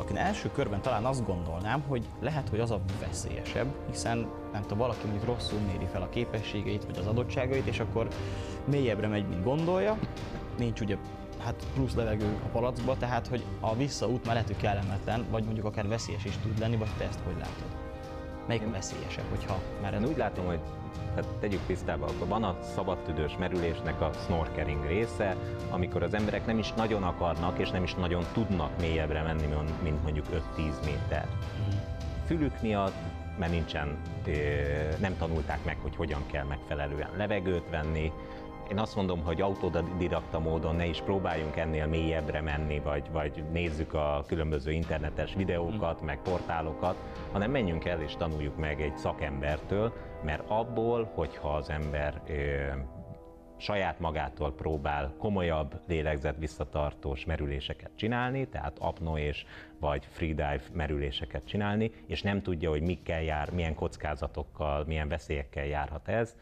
akin 0.00 0.16
első 0.16 0.50
körben 0.52 0.82
talán 0.82 1.04
azt 1.04 1.26
gondolnám, 1.26 1.82
hogy 1.88 2.04
lehet, 2.20 2.48
hogy 2.48 2.60
az 2.60 2.70
a 2.70 2.80
veszélyesebb, 3.00 3.66
hiszen 3.90 4.28
nem 4.52 4.62
tudom, 4.62 4.78
valaki 4.78 5.06
mondjuk 5.06 5.24
rosszul 5.24 5.58
méri 5.58 5.86
fel 5.92 6.02
a 6.02 6.08
képességeit 6.08 6.84
vagy 6.84 6.98
az 6.98 7.06
adottságait, 7.06 7.66
és 7.66 7.80
akkor 7.80 8.08
mélyebbre 8.64 9.08
megy, 9.08 9.28
mint 9.28 9.44
gondolja, 9.44 9.98
nincs 10.58 10.80
ugye 10.80 10.96
hát 11.38 11.66
plusz 11.74 11.94
levegő 11.94 12.38
a 12.44 12.48
palackba, 12.48 12.96
tehát 12.96 13.26
hogy 13.26 13.44
a 13.60 13.76
visszaút 13.76 14.24
már 14.24 14.34
lehet, 14.34 14.48
hogy 14.48 14.60
kellemetlen, 14.60 15.24
vagy 15.30 15.44
mondjuk 15.44 15.66
akár 15.66 15.88
veszélyes 15.88 16.24
is 16.24 16.36
tud 16.36 16.58
lenni, 16.58 16.76
vagy 16.76 16.88
te 16.98 17.04
ezt 17.04 17.20
hogy 17.24 17.36
látod? 17.38 17.76
Melyik 18.46 18.62
a 18.66 18.70
veszélyesebb, 18.70 19.24
hogyha 19.30 19.58
már 19.82 19.94
Én 19.94 20.06
úgy 20.06 20.16
látom, 20.16 20.46
hogy 20.46 20.60
hát 21.14 21.26
tegyük 21.40 21.60
tisztába, 21.66 22.06
akkor 22.06 22.26
van 22.26 22.44
a 22.44 22.56
szabadtüdős 22.74 23.36
merülésnek 23.38 24.00
a 24.00 24.10
snorkeling 24.24 24.86
része, 24.86 25.36
amikor 25.70 26.02
az 26.02 26.14
emberek 26.14 26.46
nem 26.46 26.58
is 26.58 26.72
nagyon 26.72 27.02
akarnak 27.02 27.58
és 27.58 27.70
nem 27.70 27.82
is 27.82 27.94
nagyon 27.94 28.24
tudnak 28.32 28.70
mélyebbre 28.80 29.22
menni, 29.22 29.46
mint 29.82 30.02
mondjuk 30.02 30.26
5-10 30.56 30.84
méter. 30.84 31.26
Fülük 32.26 32.60
miatt, 32.62 32.94
mert 33.38 33.52
nincsen, 33.52 33.96
nem 35.00 35.16
tanulták 35.18 35.64
meg, 35.64 35.76
hogy 35.82 35.96
hogyan 35.96 36.22
kell 36.26 36.44
megfelelően 36.44 37.10
levegőt 37.16 37.70
venni, 37.70 38.12
én 38.70 38.78
azt 38.78 38.96
mondom, 38.96 39.24
hogy 39.24 39.40
autodidakta 39.40 40.38
módon 40.38 40.76
ne 40.76 40.86
is 40.86 41.00
próbáljunk 41.00 41.56
ennél 41.56 41.86
mélyebbre 41.86 42.40
menni, 42.40 42.80
vagy, 42.80 43.10
vagy 43.12 43.44
nézzük 43.52 43.94
a 43.94 44.24
különböző 44.26 44.72
internetes 44.72 45.34
videókat, 45.34 46.02
meg 46.02 46.18
portálokat, 46.22 46.96
hanem 47.32 47.50
menjünk 47.50 47.84
el 47.84 48.02
és 48.02 48.16
tanuljuk 48.16 48.56
meg 48.56 48.80
egy 48.80 48.96
szakembertől, 48.96 49.92
mert 50.24 50.42
abból, 50.48 51.10
hogyha 51.14 51.48
az 51.48 51.70
ember 51.70 52.22
saját 53.60 54.00
magától 54.00 54.54
próbál 54.54 55.14
komolyabb 55.18 55.80
lélegzet 55.86 56.36
visszatartós 56.38 57.24
merüléseket 57.24 57.90
csinálni, 57.94 58.48
tehát 58.48 58.78
apno 58.78 59.18
és 59.18 59.44
vagy 59.78 60.04
freedive 60.10 60.60
merüléseket 60.72 61.46
csinálni, 61.46 61.90
és 62.06 62.22
nem 62.22 62.42
tudja, 62.42 62.70
hogy 62.70 62.82
mikkel 62.82 63.22
jár, 63.22 63.50
milyen 63.50 63.74
kockázatokkal, 63.74 64.84
milyen 64.84 65.08
veszélyekkel 65.08 65.64
járhat 65.64 66.08
ez, 66.08 66.36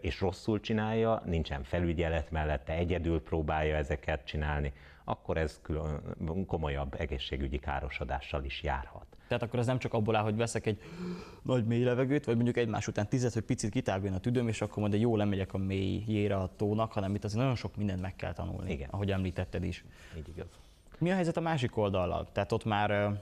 és 0.00 0.20
rosszul 0.20 0.60
csinálja, 0.60 1.22
nincsen 1.24 1.62
felügyelet 1.62 2.30
mellette, 2.30 2.72
egyedül 2.72 3.22
próbálja 3.22 3.76
ezeket 3.76 4.24
csinálni, 4.24 4.72
akkor 5.04 5.36
ez 5.36 5.60
külön, 5.62 6.00
komolyabb 6.46 6.94
egészségügyi 7.00 7.58
károsodással 7.58 8.44
is 8.44 8.62
járhat. 8.62 9.05
Tehát 9.28 9.42
akkor 9.42 9.58
ez 9.58 9.66
nem 9.66 9.78
csak 9.78 9.94
abból 9.94 10.16
áll, 10.16 10.22
hogy 10.22 10.36
veszek 10.36 10.66
egy 10.66 10.80
nagy 11.42 11.64
mély 11.66 11.82
levegőt, 11.84 12.24
vagy 12.24 12.34
mondjuk 12.34 12.56
egymás 12.56 12.88
után 12.88 13.08
tizet, 13.08 13.32
hogy 13.32 13.42
picit 13.42 13.70
kitáguljon 13.70 14.14
a 14.16 14.20
tüdőm, 14.20 14.48
és 14.48 14.60
akkor 14.60 14.78
majd 14.88 15.00
jó 15.00 15.16
lemegyek 15.16 15.54
a 15.54 15.58
mélyére 15.58 16.36
a 16.36 16.50
tónak, 16.56 16.92
hanem 16.92 17.14
itt 17.14 17.24
azért 17.24 17.40
nagyon 17.40 17.56
sok 17.56 17.76
mindent 17.76 18.00
meg 18.00 18.16
kell 18.16 18.32
tanulni, 18.32 18.72
Igen. 18.72 18.88
ahogy 18.90 19.10
említetted 19.10 19.64
is. 19.64 19.84
Így 20.16 20.28
igaz. 20.28 20.46
Mi 20.98 21.10
a 21.10 21.14
helyzet 21.14 21.36
a 21.36 21.40
másik 21.40 21.76
oldallal? 21.76 22.28
Tehát 22.32 22.52
ott 22.52 22.64
már 22.64 23.20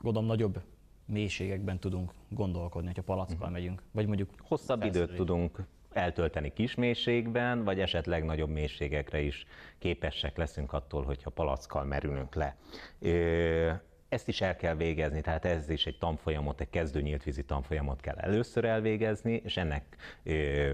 gondolom 0.00 0.28
nagyobb 0.28 0.60
mélységekben 1.06 1.78
tudunk 1.78 2.12
gondolkodni, 2.28 2.86
hogyha 2.86 3.02
palackkal 3.02 3.36
Mhm. 3.46 3.52
megyünk, 3.52 3.82
vagy 3.92 4.06
mondjuk 4.06 4.30
Hosszabb 4.42 4.78
időt 4.80 4.92
felszerelés. 4.92 5.16
tudunk 5.26 5.58
eltölteni 5.92 6.52
kis 6.52 6.74
mélységben, 6.74 7.64
vagy 7.64 7.80
esetleg 7.80 8.24
nagyobb 8.24 8.48
mélységekre 8.50 9.20
is 9.20 9.46
képesek 9.78 10.36
leszünk 10.36 10.72
attól, 10.72 11.02
hogyha 11.04 11.30
palackkal 11.30 11.84
merülünk 11.84 12.34
le. 12.34 12.56
Ö, 12.98 13.70
Ezt 14.12 14.28
is 14.28 14.40
el 14.40 14.56
kell 14.56 14.74
végezni, 14.74 15.20
tehát 15.20 15.44
ez 15.44 15.68
is 15.68 15.86
egy 15.86 15.98
tanfolyamot, 15.98 16.60
egy 16.60 16.70
kezdő 16.70 17.00
nyíltvízi 17.00 17.44
tanfolyamot 17.44 18.00
kell 18.00 18.16
először 18.16 18.64
elvégezni, 18.64 19.40
és 19.44 19.56
ennek 19.56 19.96
ö, 20.22 20.70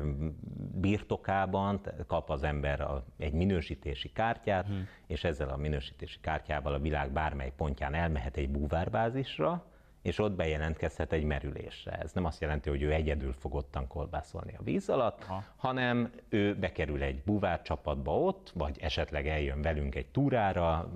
birtokában 0.74 1.80
kap 2.06 2.30
az 2.30 2.42
ember 2.42 2.80
a, 2.80 3.04
egy 3.18 3.32
minősítési 3.32 4.12
kártyát, 4.12 4.66
hmm. 4.66 4.88
és 5.06 5.24
ezzel 5.24 5.48
a 5.48 5.56
minősítési 5.56 6.20
kártyával 6.20 6.74
a 6.74 6.78
világ 6.78 7.12
bármely 7.12 7.52
pontján 7.56 7.94
elmehet 7.94 8.36
egy 8.36 8.50
búvárbázisra, 8.50 9.64
és 10.02 10.18
ott 10.18 10.32
bejelentkezhet 10.32 11.12
egy 11.12 11.24
merülésre. 11.24 11.92
Ez 11.92 12.12
nem 12.12 12.24
azt 12.24 12.40
jelenti, 12.40 12.68
hogy 12.68 12.82
ő 12.82 12.92
egyedül 12.92 13.32
fog 13.32 13.54
ottan 13.54 13.86
kolbászolni 13.86 14.54
a 14.58 14.62
víz 14.62 14.88
alatt, 14.88 15.24
Aha. 15.28 15.44
hanem 15.56 16.10
ő 16.28 16.54
bekerül 16.54 17.02
egy 17.02 17.22
búvárcsapatba 17.22 18.20
ott, 18.20 18.52
vagy 18.54 18.78
esetleg 18.80 19.26
eljön 19.26 19.62
velünk 19.62 19.94
egy 19.94 20.06
túrára, 20.06 20.92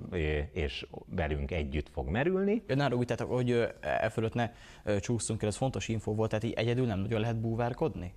és 0.51 0.87
velünk 1.05 1.51
együtt 1.51 1.89
fog 1.89 2.09
merülni. 2.09 2.63
Ja, 2.67 2.75
ne 2.75 2.85
arra 2.85 2.95
úgy, 2.95 3.05
tehát, 3.05 3.33
hogy 3.33 3.51
e 3.79 4.09
fölött 4.09 4.33
ne 4.33 4.51
csúszunk 4.99 5.41
el, 5.41 5.47
ez 5.47 5.55
fontos 5.55 5.87
info 5.87 6.15
volt, 6.15 6.29
tehát 6.29 6.45
így 6.45 6.53
egyedül 6.53 6.85
nem 6.85 6.99
nagyon 6.99 7.19
lehet 7.19 7.39
búvárkodni? 7.39 8.13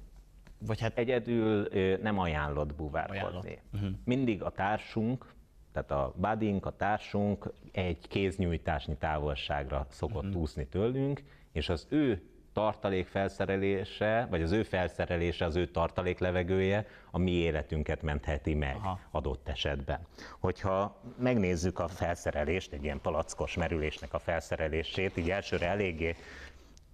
Vagy 0.59 0.81
hát 0.81 0.99
Egyedül 0.99 1.69
nem 2.03 2.19
ajánlott 2.19 2.75
búvárkodni. 2.75 3.21
Ajánlott. 3.21 3.59
Uh-huh. 3.73 3.91
Mindig 4.05 4.43
a 4.43 4.51
társunk, 4.51 5.35
tehát 5.77 6.05
a 6.05 6.13
buddyink, 6.17 6.67
a 6.67 6.77
társunk 6.77 7.53
egy 7.73 8.09
kéznyújtásnyi 8.09 8.97
távolságra 8.97 9.87
szokott 9.91 10.25
uh-huh. 10.25 10.41
úszni 10.41 10.67
tőlünk, 10.67 11.23
és 11.53 11.69
az 11.69 11.87
ő 11.89 12.23
tartalék 12.53 13.07
felszerelése, 13.07 14.27
vagy 14.31 14.43
az 14.43 14.51
ő 14.51 14.63
felszerelése, 14.63 15.45
az 15.45 15.57
ő 15.57 15.67
tartalék 15.67 16.19
levegője 16.19 16.87
a 17.11 17.19
mi 17.19 17.31
életünket 17.31 18.03
mentheti 18.03 18.55
meg 18.55 18.77
Aha. 18.77 19.01
adott 19.11 19.49
esetben. 19.49 20.01
Hogyha 20.39 21.01
megnézzük 21.19 21.79
a 21.79 21.89
felszerelést, 21.89 22.73
egy 22.73 22.85
ilyen 22.85 23.01
palackos 23.01 23.55
merülésnek 23.57 24.15
a 24.15 24.19
felszerelését, 24.19 25.17
így 25.17 25.31
elsőre 25.31 25.67
eléggé 25.67 26.17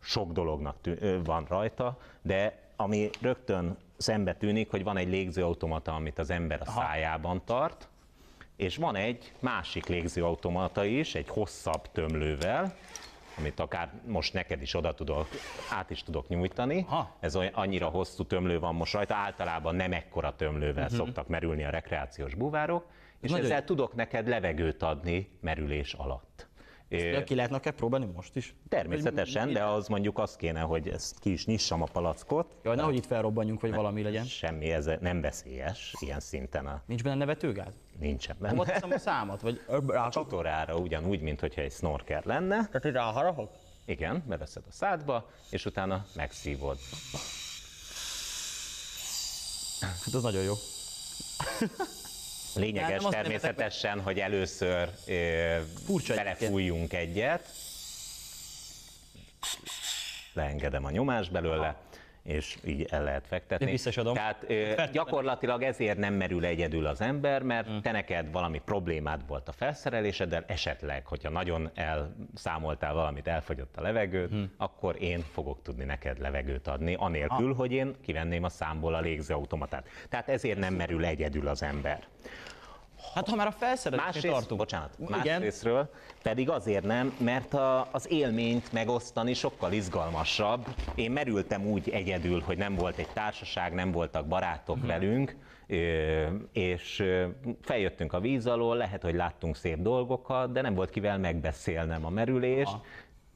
sok 0.01 0.33
dolognak 0.33 0.77
tű, 0.81 0.95
van 1.25 1.45
rajta, 1.49 1.99
de 2.23 2.59
ami 2.77 3.11
rögtön 3.21 3.77
szembe 3.97 4.35
tűnik, 4.35 4.71
hogy 4.71 4.83
van 4.83 4.97
egy 4.97 5.09
légzőautomata, 5.09 5.95
amit 5.95 6.19
az 6.19 6.31
ember 6.31 6.61
a 6.61 6.71
szájában 6.71 7.43
tart, 7.45 7.89
és 8.63 8.77
van 8.77 8.97
egy 8.97 9.33
másik 9.41 9.87
légzőautomata 9.87 10.85
is, 10.85 11.15
egy 11.15 11.29
hosszabb 11.29 11.93
tömlővel, 11.93 12.75
amit 13.39 13.61
akár 13.61 13.93
most 14.07 14.33
neked 14.33 14.63
is 14.63 14.75
oda 14.75 14.95
tudok, 14.95 15.29
át 15.71 15.91
is 15.91 16.03
tudok 16.03 16.29
nyújtani. 16.29 16.85
Aha. 16.89 17.17
Ez 17.21 17.37
olyan, 17.37 17.53
annyira 17.55 17.87
hosszú 17.87 18.25
tömlő 18.25 18.59
van 18.59 18.75
most 18.75 18.93
rajta, 18.93 19.15
általában 19.15 19.75
nem 19.75 19.93
ekkora 19.93 20.37
tömlővel 20.37 20.85
uh-huh. 20.85 20.99
szoktak 20.99 21.29
merülni 21.29 21.65
a 21.65 21.71
rekreációs 21.71 22.35
búvárok, 22.35 22.87
és 23.21 23.31
nagyon 23.31 23.45
ezzel 23.45 23.65
tudok 23.65 23.95
neked 23.95 24.29
levegőt 24.29 24.83
adni 24.83 25.29
merülés 25.41 25.93
alatt. 25.93 26.51
Ezt 26.89 27.25
ki 27.25 27.35
lehetne 27.35 27.57
akár 27.57 27.73
próbálni 27.73 28.07
most 28.15 28.37
is? 28.37 28.55
Természetesen, 28.69 29.53
de 29.53 29.65
az 29.65 29.89
mondjuk 29.89 30.19
az 30.19 30.37
kéne, 30.37 30.61
hogy 30.61 30.89
ezt 30.89 31.19
ki 31.19 31.33
is 31.33 31.47
nyissam 31.47 31.83
a 31.83 31.87
palackot. 31.93 32.57
Jaj, 32.63 32.77
nehogy 32.77 32.95
itt 32.95 33.07
felrobbanjunk, 33.07 33.61
vagy 33.61 33.75
valami 33.75 34.03
legyen. 34.03 34.25
Semmi, 34.25 34.73
ez 34.73 34.91
nem 35.01 35.21
veszélyes 35.21 35.95
ilyen 36.01 36.21
szinten, 36.21 36.67
a, 36.67 36.83
Nincs 36.87 37.03
benne 37.03 37.17
nevetőgáz? 37.17 37.82
Nincsen 37.99 38.37
Hova 38.39 38.51
benne. 38.51 38.73
teszem 38.73 38.91
a 38.91 38.99
számot? 38.99 39.41
Vagy 39.41 39.61
A 39.87 40.09
csatornára 40.11 40.77
ugyanúgy, 40.77 41.21
mint 41.21 41.41
hogyha 41.41 41.61
egy 41.61 41.73
snorker 41.73 42.25
lenne. 42.25 42.57
Tehát 42.67 42.85
így 42.87 42.93
ráharapok? 42.93 43.51
Igen, 43.85 44.25
beveszed 44.27 44.63
a 44.69 44.73
szádba, 44.73 45.31
és 45.51 45.65
utána 45.65 46.07
megszívod. 46.15 46.79
Hát 49.81 50.15
az 50.15 50.23
nagyon 50.23 50.43
jó. 50.43 50.55
Lényeges 52.55 52.89
nem 52.89 53.05
azt 53.05 53.15
természetesen, 53.15 54.01
hogy 54.01 54.19
először 54.19 54.91
ö, 55.07 55.59
belefújjunk 56.09 56.93
egyet. 56.93 57.49
Leengedem 60.33 60.85
a 60.85 60.91
nyomás 60.91 61.29
belőle, 61.29 61.77
és 62.23 62.59
így 62.65 62.87
el 62.91 63.03
lehet 63.05 63.27
fektetni. 63.27 63.71
Én 63.71 63.79
adom. 63.97 64.15
Tehát 64.15 64.45
ö, 64.49 64.73
gyakorlatilag 64.93 65.63
ezért 65.63 65.99
nem 65.99 66.15
merül 66.15 66.45
egyedül 66.45 66.87
az 66.87 67.01
ember, 67.01 67.43
mert 67.43 67.67
Hm. 67.67 67.79
te 67.79 67.91
neked 67.93 68.33
valami 68.33 68.61
problémád 68.65 69.27
volt 69.27 69.49
a 69.49 69.53
felszereléseddel, 69.53 70.45
esetleg, 70.47 71.07
hogyha 71.07 71.31
nagyon 71.31 71.71
elszámoltál 71.75 72.95
valamit, 72.95 73.27
elfogyott 73.29 73.77
a 73.77 73.81
levegőt, 73.83 74.31
Hm. 74.31 74.43
akkor 74.57 74.97
én 75.03 75.25
fogok 75.33 75.63
tudni 75.63 75.85
neked 75.85 76.19
levegőt 76.19 76.67
adni, 76.69 76.95
anélkül, 76.99 77.51
Ah. 77.51 77.57
hogy 77.57 77.73
én 77.73 77.95
kivenném 78.03 78.45
a 78.45 78.49
számból 78.49 78.95
a 78.95 79.01
légzőautomatát. 79.01 79.89
Tehát 80.09 80.29
ezért 80.29 80.59
nem 80.59 80.75
merül 80.75 81.05
egyedül 81.05 81.49
az 81.49 81.63
ember. 81.63 82.07
Hát 83.15 83.29
ha 83.29 83.37
már 83.37 83.47
a 83.47 83.51
felszerelésnél 83.51 84.31
tartunk. 84.33 84.61
bocsánat, 84.61 84.99
másrésztről 85.09 85.91
pedig 86.23 86.51
azért 86.51 86.85
nem, 86.85 87.15
mert 87.19 87.55
a, 87.55 87.89
az 87.91 88.11
élményt 88.11 88.73
megosztani 88.73 89.35
sokkal 89.35 89.73
izgalmasabb. 89.73 90.67
Én 90.95 91.11
merültem 91.11 91.67
úgy 91.67 91.89
egyedül, 91.91 92.41
hogy 92.41 92.57
nem 92.59 92.75
volt 92.75 92.97
egy 92.99 93.09
társaság, 93.13 93.73
nem 93.75 93.91
voltak 93.93 94.27
barátok 94.27 94.77
Mhm. 94.77 94.87
velünk, 94.87 95.37
és 96.53 97.05
feljöttünk 97.63 98.13
a 98.13 98.21
víz 98.21 98.47
alól, 98.47 98.77
lehet, 98.77 99.03
hogy 99.03 99.15
láttunk 99.15 99.57
szép 99.57 99.79
dolgokat, 99.79 100.53
de 100.53 100.61
nem 100.61 100.75
volt 100.75 100.91
kivel 100.91 101.19
megbeszélnem 101.19 102.05
a 102.05 102.11
merülést. 102.11 102.67
Aha. 102.67 102.83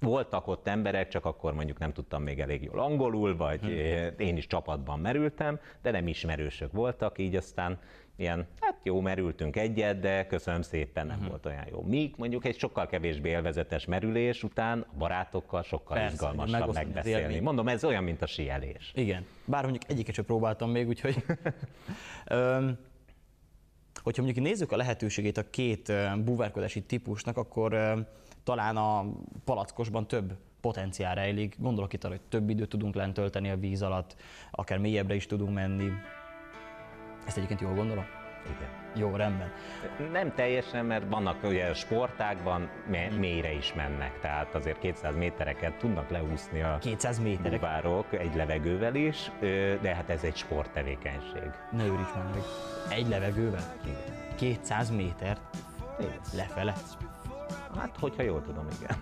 Voltak 0.00 0.46
ott 0.46 0.66
emberek, 0.68 1.08
csak 1.08 1.24
akkor 1.24 1.54
mondjuk 1.54 1.78
nem 1.78 1.92
tudtam 1.92 2.22
még 2.22 2.40
elég 2.40 2.62
jól 2.62 2.80
angolul, 2.80 3.36
vagy 3.36 3.60
Mhm. 3.62 4.20
én 4.20 4.36
is 4.36 4.46
csapatban 4.46 4.98
merültem, 4.98 5.60
de 5.82 5.90
nem 5.90 6.06
ismerősök 6.08 6.72
voltak, 6.72 7.18
így 7.18 7.36
aztán 7.36 7.78
ilyen, 8.16 8.46
hát 8.60 8.76
jó, 8.82 9.00
merültünk 9.00 9.56
egyet, 9.56 10.00
de 10.00 10.26
köszönöm 10.26 10.62
szépen, 10.62 11.06
nem 11.06 11.16
uh-huh. 11.16 11.30
volt 11.30 11.46
olyan 11.46 11.64
jó. 11.70 11.82
Míg 11.82 12.14
mondjuk 12.16 12.44
egy 12.44 12.58
sokkal 12.58 12.86
kevésbé 12.86 13.28
élvezetes 13.28 13.84
merülés 13.84 14.42
után 14.42 14.80
a 14.80 14.96
barátokkal 14.98 15.62
sokkal 15.62 15.96
Persze, 15.96 16.12
izgalmasabb 16.12 16.74
megbeszélni. 16.74 17.38
Mondom, 17.38 17.68
ez 17.68 17.84
olyan, 17.84 18.04
mint 18.04 18.22
a 18.22 18.26
síelés. 18.26 18.92
Igen, 18.94 19.26
bár 19.44 19.62
mondjuk 19.62 19.90
egyiket 19.90 20.14
sem 20.14 20.24
próbáltam 20.24 20.70
még, 20.70 20.88
úgyhogy... 20.88 21.24
Öm, 22.26 22.78
hogyha 24.02 24.22
mondjuk 24.22 24.46
nézzük 24.46 24.72
a 24.72 24.76
lehetőségét 24.76 25.36
a 25.36 25.50
két 25.50 25.92
búvárkodási 26.24 26.82
típusnak, 26.82 27.36
akkor 27.36 27.96
talán 28.44 28.76
a 28.76 29.04
palackosban 29.44 30.06
több 30.06 30.36
potenciál 30.60 31.14
rejlik. 31.14 31.56
Gondolok 31.58 31.92
itt 31.92 32.04
arra, 32.04 32.14
hogy 32.14 32.24
több 32.28 32.50
időt 32.50 32.68
tudunk 32.68 32.94
lent 32.94 33.14
tölteni 33.14 33.50
a 33.50 33.56
víz 33.56 33.82
alatt, 33.82 34.16
akár 34.50 34.78
mélyebbre 34.78 35.14
is 35.14 35.26
tudunk 35.26 35.54
menni. 35.54 35.90
Ezt 37.26 37.36
egyébként 37.36 37.60
jól 37.60 37.74
gondolom? 37.74 38.04
Igen. 38.44 38.68
Jó, 38.94 39.16
rendben. 39.16 39.52
Nem 40.12 40.34
teljesen, 40.34 40.84
mert 40.84 41.08
vannak 41.08 41.42
ugye 41.42 41.74
sportákban 41.74 42.68
mélyre 43.18 43.52
is 43.52 43.74
mennek, 43.74 44.20
tehát 44.20 44.54
azért 44.54 44.78
200 44.78 45.16
métereket 45.16 45.74
tudnak 45.74 46.10
leúszni 46.10 46.62
a 46.62 46.78
200 46.80 47.18
méterek. 47.18 47.60
búvárok 47.60 48.12
egy 48.12 48.34
levegővel 48.34 48.94
is, 48.94 49.30
de 49.80 49.94
hát 49.94 50.08
ez 50.10 50.22
egy 50.22 50.36
sporttevékenység. 50.36 51.50
Ne 51.70 51.84
őríts 51.84 52.14
már 52.14 52.24
meg. 52.24 52.42
Egy 52.88 53.08
levegővel? 53.08 53.74
Igen. 53.84 53.96
200 54.34 54.90
métert 54.90 55.40
Igen. 55.98 56.20
lefele. 56.34 56.74
Hát, 57.78 57.96
hogyha 58.00 58.22
jól 58.22 58.42
tudom, 58.42 58.66
igen. 58.80 58.96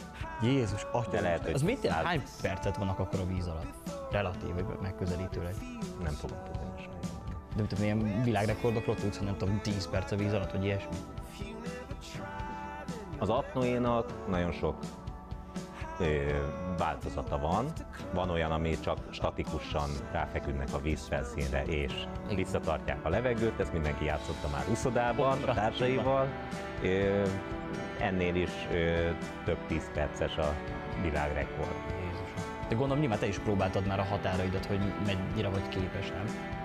Jézus, 0.54 0.86
atya. 0.92 1.10
De 1.10 1.20
lehet, 1.20 1.44
hogy 1.44 1.52
Az 1.52 1.62
mit 1.62 1.82
jelent? 1.84 2.06
Hány 2.06 2.22
percet 2.42 2.76
vannak 2.76 2.98
akkor 2.98 3.20
a 3.20 3.26
víz 3.26 3.46
alatt? 3.46 3.90
Relatív, 4.10 4.54
megközelítőleg. 4.80 5.54
Nem 6.02 6.12
fogom 6.12 6.38
tudni 6.44 6.57
mit 7.60 7.68
tudom, 7.68 7.84
ilyen 7.84 8.22
világrekordokról 8.22 8.94
tudsz, 8.94 9.16
hogy 9.16 9.26
nem 9.26 9.36
tudom, 9.36 9.60
10 9.62 9.88
perc 9.88 10.10
a 10.10 10.16
víz 10.16 10.32
alatt, 10.32 10.52
vagy 10.52 10.64
ilyesmi. 10.64 10.96
Az 13.18 13.28
apnoénak 13.28 14.28
nagyon 14.28 14.52
sok 14.52 14.76
változata 16.78 17.38
van. 17.38 17.66
Van 18.14 18.30
olyan, 18.30 18.50
ami 18.50 18.80
csak 18.80 18.98
statikusan 19.10 19.88
ráfeküdnek 20.12 20.68
a 20.72 20.80
vízfelszínre 20.80 21.62
és 21.62 21.92
visszatartják 22.34 23.04
a 23.04 23.08
levegőt, 23.08 23.60
ezt 23.60 23.72
mindenki 23.72 24.04
játszotta 24.04 24.48
már 24.48 24.64
uszodában 24.70 25.42
a 25.42 25.54
társaival. 25.54 26.28
Ennél 28.00 28.34
is 28.34 28.50
több 29.44 29.58
tíz 29.66 29.90
perces 29.94 30.36
a 30.36 30.54
világrekord. 31.02 31.74
Jézusom. 32.00 32.66
De 32.68 32.74
gondolom 32.74 32.98
nyilván 32.98 33.18
te 33.18 33.26
is 33.26 33.38
próbáltad 33.38 33.86
már 33.86 33.98
a 33.98 34.04
határaidat, 34.04 34.66
hogy 34.66 34.80
mennyire 35.06 35.48
vagy 35.48 35.68
képes, 35.68 36.08
nem? 36.10 36.56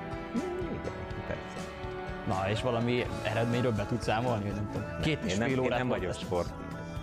Na, 2.27 2.49
és 2.49 2.61
valami 2.61 3.05
eredményről 3.23 3.71
be 3.71 3.85
tudsz 3.85 4.03
számolni? 4.03 4.49
Nem 4.49 4.69
tudom. 4.71 4.87
Két 5.01 5.23
és 5.23 5.33
fél 5.33 5.59
órát 5.59 5.77
nem 5.77 5.87
vagyok 5.87 6.13
sport. 6.13 6.53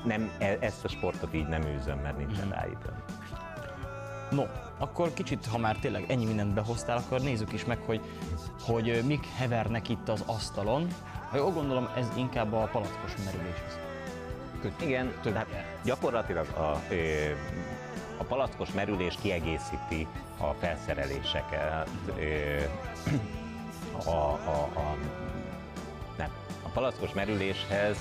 Nem, 0.04 0.30
e- 0.38 0.56
ezt 0.60 0.84
a 0.84 0.88
sportot 0.88 1.34
így 1.34 1.46
nem 1.48 1.62
űzöm, 1.62 1.98
mert 1.98 2.16
nincsen 2.16 2.46
Mhm. 2.46 2.54
rá 2.54 2.66
időm. 2.66 2.94
No, 4.30 4.44
akkor 4.78 5.12
kicsit, 5.14 5.46
ha 5.46 5.58
már 5.58 5.76
tényleg 5.76 6.04
ennyi 6.08 6.24
mindent 6.24 6.54
behoztál, 6.54 6.96
akkor 6.96 7.20
nézzük 7.20 7.52
is 7.52 7.64
meg, 7.64 7.78
hogy, 7.86 8.00
hogy 8.66 9.02
mik 9.06 9.26
hevernek 9.36 9.88
itt 9.88 10.08
az 10.08 10.22
asztalon. 10.26 10.86
Ha 11.30 11.36
jól 11.36 11.50
gondolom, 11.50 11.88
ez 11.96 12.06
inkább 12.16 12.52
a 12.52 12.68
palackos 12.72 13.12
merüléshez. 13.24 13.78
köt- 14.60 14.80
Igen, 14.82 15.12
Több 15.22 15.32
ilyen. 15.50 15.64
gyakorlatilag 15.84 16.46
a, 16.56 16.80
a 18.18 18.22
palackos 18.28 18.72
merülés 18.72 19.14
kiegészíti 19.22 20.06
a 20.38 20.52
felszereléseket. 20.60 21.88
A, 24.06 24.10
a, 24.10 24.68
a, 24.74 24.96
nem. 26.16 26.30
A 26.62 26.68
palackos 26.68 27.12
merüléshez 27.12 27.96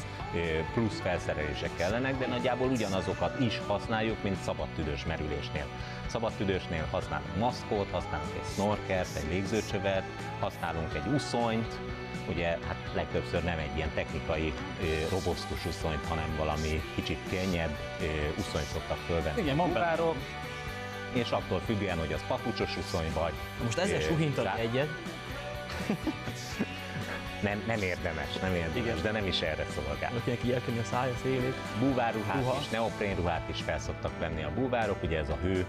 plusz 0.73 0.99
felszerelések 0.99 1.69
kellenek, 1.77 2.17
de 2.17 2.27
nagyjából 2.27 2.67
ugyanazokat 2.67 3.39
is 3.39 3.61
használjuk, 3.67 4.23
mint 4.23 4.41
szabadtüdős 4.41 5.05
merülésnél. 5.05 5.65
Szabadtüdősnél 6.07 6.87
használunk 6.91 7.37
maszkot, 7.37 7.87
használunk 7.91 8.31
egy 8.33 8.53
snorkert, 8.53 9.15
egy 9.15 9.29
légzőcsövet, 9.29 10.03
használunk 10.39 10.93
egy 10.93 11.13
uszonyt, 11.13 11.79
ugye 12.29 12.47
hát 12.47 12.75
legtöbbször 12.93 13.43
nem 13.43 13.57
egy 13.57 13.75
ilyen 13.75 13.91
technikai 13.95 14.53
robosztus 15.09 15.65
uszonyt, 15.65 16.05
hanem 16.07 16.35
valami 16.37 16.81
kicsit 16.95 17.19
könnyebb 17.29 17.77
uszonyt 18.37 18.65
szoktak 18.65 18.97
fölvenni. 18.97 19.41
Igen. 19.41 19.57
Búvárok, 19.57 20.15
és 21.13 21.29
attól 21.29 21.59
függően, 21.65 21.97
hogy 21.97 22.13
az 22.13 22.21
papucsos 22.27 22.77
uszony 22.77 23.11
vagy. 23.13 23.33
Most 23.63 23.77
ezzel 23.77 23.99
rá- 24.43 24.57
egyet, 24.57 24.89
Nem, 27.41 27.63
nem 27.67 27.81
érdemes, 27.81 28.37
nem 28.41 28.53
érdemes, 28.53 28.75
Igen. 28.75 29.01
de 29.01 29.11
nem 29.11 29.25
is 29.25 29.41
erre 29.41 29.65
szolgál. 29.75 30.11
akinek 30.17 30.39
kijelkeni 30.39 30.79
a 30.79 30.83
szája 30.83 31.13
szélét. 31.21 31.53
Búvárruhát 31.79 32.35
Ruha. 32.43 32.57
is, 32.61 32.69
neoprénruhát 32.69 33.49
is 33.49 33.61
fel 33.61 33.79
szoktak 33.79 34.11
venni 34.19 34.43
a 34.43 34.51
búvárok, 34.55 35.03
ugye 35.03 35.17
ez 35.17 35.29
a 35.29 35.37
hő 35.41 35.65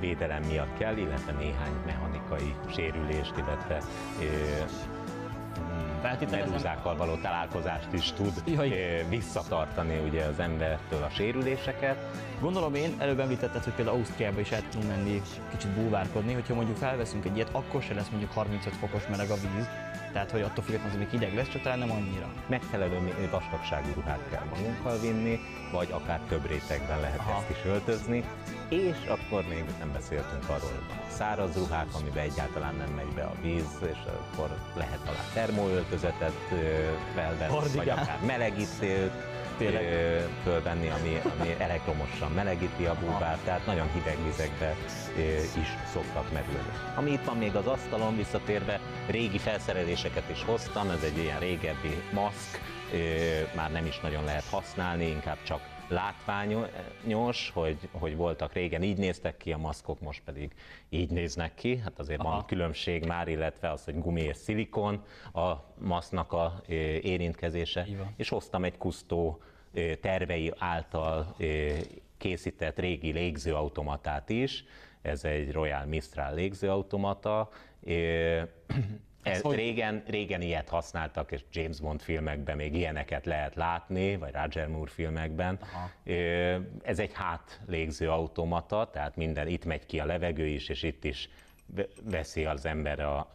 védelem 0.00 0.42
miatt 0.42 0.78
kell, 0.78 0.96
illetve 0.96 1.32
néhány 1.32 1.72
mechanikai 1.86 2.54
sérülést, 2.74 3.32
illetve 3.36 3.80
Feltételezem- 6.02 6.48
medúzákkal 6.50 6.96
való 6.96 7.14
találkozást 7.14 7.92
is 7.92 8.12
tud 8.12 8.32
Jaj. 8.44 8.70
ö, 8.70 9.08
visszatartani 9.08 9.98
ugye 10.08 10.24
az 10.24 10.38
embertől 10.38 11.02
a 11.02 11.08
sérüléseket. 11.10 11.96
Gondolom 12.40 12.74
én, 12.74 12.94
előbb 12.98 13.20
említetted, 13.20 13.64
hogy 13.64 13.72
például 13.72 13.96
Ausztriába 13.96 14.40
is 14.40 14.50
el 14.50 14.62
tudunk 14.70 14.90
menni 14.90 15.22
kicsit 15.50 15.70
búvárkodni, 15.70 16.32
hogyha 16.32 16.54
mondjuk 16.54 16.76
felveszünk 16.76 17.24
egy 17.24 17.36
ilyet, 17.36 17.48
akkor 17.52 17.82
se 17.82 17.94
lesz 17.94 18.08
mondjuk 18.08 18.32
35 18.32 18.74
fokos 18.74 19.06
meleg 19.10 19.30
a 19.30 19.34
víz, 19.34 19.66
tehát 20.12 20.30
hogy 20.30 20.40
attól 20.42 20.64
függetlenül 20.64 20.92
az 20.92 20.98
még 20.98 21.08
hideg 21.20 21.34
lesz, 21.34 21.48
csak 21.48 21.62
talán 21.62 21.78
nem 21.78 21.90
annyira. 21.90 22.26
Megfelelő 22.46 23.28
vastagságú 23.30 23.88
ruhát 23.94 24.20
kell 24.30 24.44
magunkkal 24.54 24.98
vinni, 24.98 25.38
vagy 25.72 25.88
akár 25.90 26.20
több 26.28 26.46
rétegben 26.46 27.00
lehet 27.00 27.18
Aha. 27.18 27.38
ezt 27.38 27.50
is 27.50 27.64
öltözni. 27.70 28.24
És 28.68 28.96
akkor 29.08 29.44
még 29.48 29.64
nem 29.78 29.92
beszéltünk 29.92 30.44
arról, 30.48 30.70
hogy 30.70 30.96
száraz 31.08 31.56
ruhák, 31.56 31.86
amiben 32.00 32.24
egyáltalán 32.24 32.74
nem 32.74 32.90
megy 32.96 33.14
be 33.14 33.22
a 33.22 33.34
víz, 33.42 33.78
és 33.92 33.98
akkor 34.06 34.48
lehet 34.76 34.98
talán 35.04 35.24
termoöltözetet 35.34 35.97
ö, 36.02 36.56
felvenni, 37.14 37.76
vagy 37.76 37.88
akár 37.88 38.18
melegítőt 38.26 39.12
Tényleg. 39.58 39.84
fölvenni, 40.42 40.88
ami, 40.88 41.20
ami 41.38 41.54
elektromosan 41.58 42.32
melegíti 42.32 42.84
a 42.84 42.96
búvát, 43.00 43.38
tehát 43.44 43.66
nagyon 43.66 43.90
hideg 43.92 44.16
vizekbe 44.24 44.74
is 45.60 45.76
szoktak 45.92 46.32
merülni. 46.32 46.72
Ami 46.96 47.10
itt 47.10 47.24
van 47.24 47.36
még 47.36 47.56
az 47.56 47.66
asztalon 47.66 48.16
visszatérve, 48.16 48.80
régi 49.06 49.38
felszereléseket 49.38 50.30
is 50.30 50.44
hoztam, 50.44 50.90
ez 50.90 51.02
egy 51.02 51.18
ilyen 51.18 51.38
régebbi 51.38 52.02
maszk, 52.12 52.60
már 53.54 53.70
nem 53.70 53.86
is 53.86 54.00
nagyon 54.00 54.24
lehet 54.24 54.44
használni, 54.50 55.06
inkább 55.06 55.38
csak 55.42 55.60
látványos, 55.88 57.50
hogy, 57.50 57.88
hogy 57.92 58.16
voltak 58.16 58.52
régen 58.52 58.82
így 58.82 58.98
néztek 58.98 59.36
ki 59.36 59.52
a 59.52 59.56
maszkok, 59.56 60.00
most 60.00 60.22
pedig 60.24 60.52
így 60.88 61.10
néznek 61.10 61.54
ki. 61.54 61.76
Hát 61.76 61.98
azért 61.98 62.20
Aha. 62.20 62.30
van 62.30 62.46
különbség 62.46 63.04
már, 63.04 63.28
illetve 63.28 63.70
az, 63.70 63.84
hogy 63.84 63.98
gumi 63.98 64.20
és 64.20 64.36
szilikon 64.36 65.04
a 65.32 65.52
maszknak 65.78 66.32
a 66.32 66.62
érintkezése. 67.02 67.86
És 68.16 68.28
hoztam 68.28 68.64
egy 68.64 68.76
kusztó 68.76 69.42
tervei 70.00 70.52
által 70.58 71.36
készített 72.18 72.78
régi 72.78 73.12
légzőautomatát 73.12 74.28
is. 74.30 74.64
Ez 75.02 75.24
egy 75.24 75.52
Royal 75.52 75.84
Mistral 75.84 76.34
légzőautomata. 76.34 77.48
Ez 79.30 79.40
hogy- 79.40 79.56
régen, 79.56 80.02
régen 80.06 80.40
ilyet 80.40 80.68
használtak, 80.68 81.32
és 81.32 81.40
James 81.52 81.80
Bond 81.80 82.00
filmekben 82.00 82.56
még 82.56 82.74
ilyeneket 82.74 83.26
lehet 83.26 83.54
látni, 83.54 84.16
vagy 84.16 84.32
Roger 84.32 84.68
Moore 84.68 84.90
filmekben. 84.90 85.58
Aha. 85.62 85.90
Ez 86.82 86.98
egy 86.98 87.12
hát 87.14 87.60
légző 87.66 88.10
automata, 88.10 88.90
tehát 88.92 89.16
minden, 89.16 89.48
itt 89.48 89.64
megy 89.64 89.86
ki 89.86 90.00
a 90.00 90.04
levegő 90.04 90.46
is, 90.46 90.68
és 90.68 90.82
itt 90.82 91.04
is 91.04 91.28
ve- 91.74 91.88
veszi 92.02 92.44
az 92.44 92.64
ember, 92.66 93.00
a, 93.00 93.30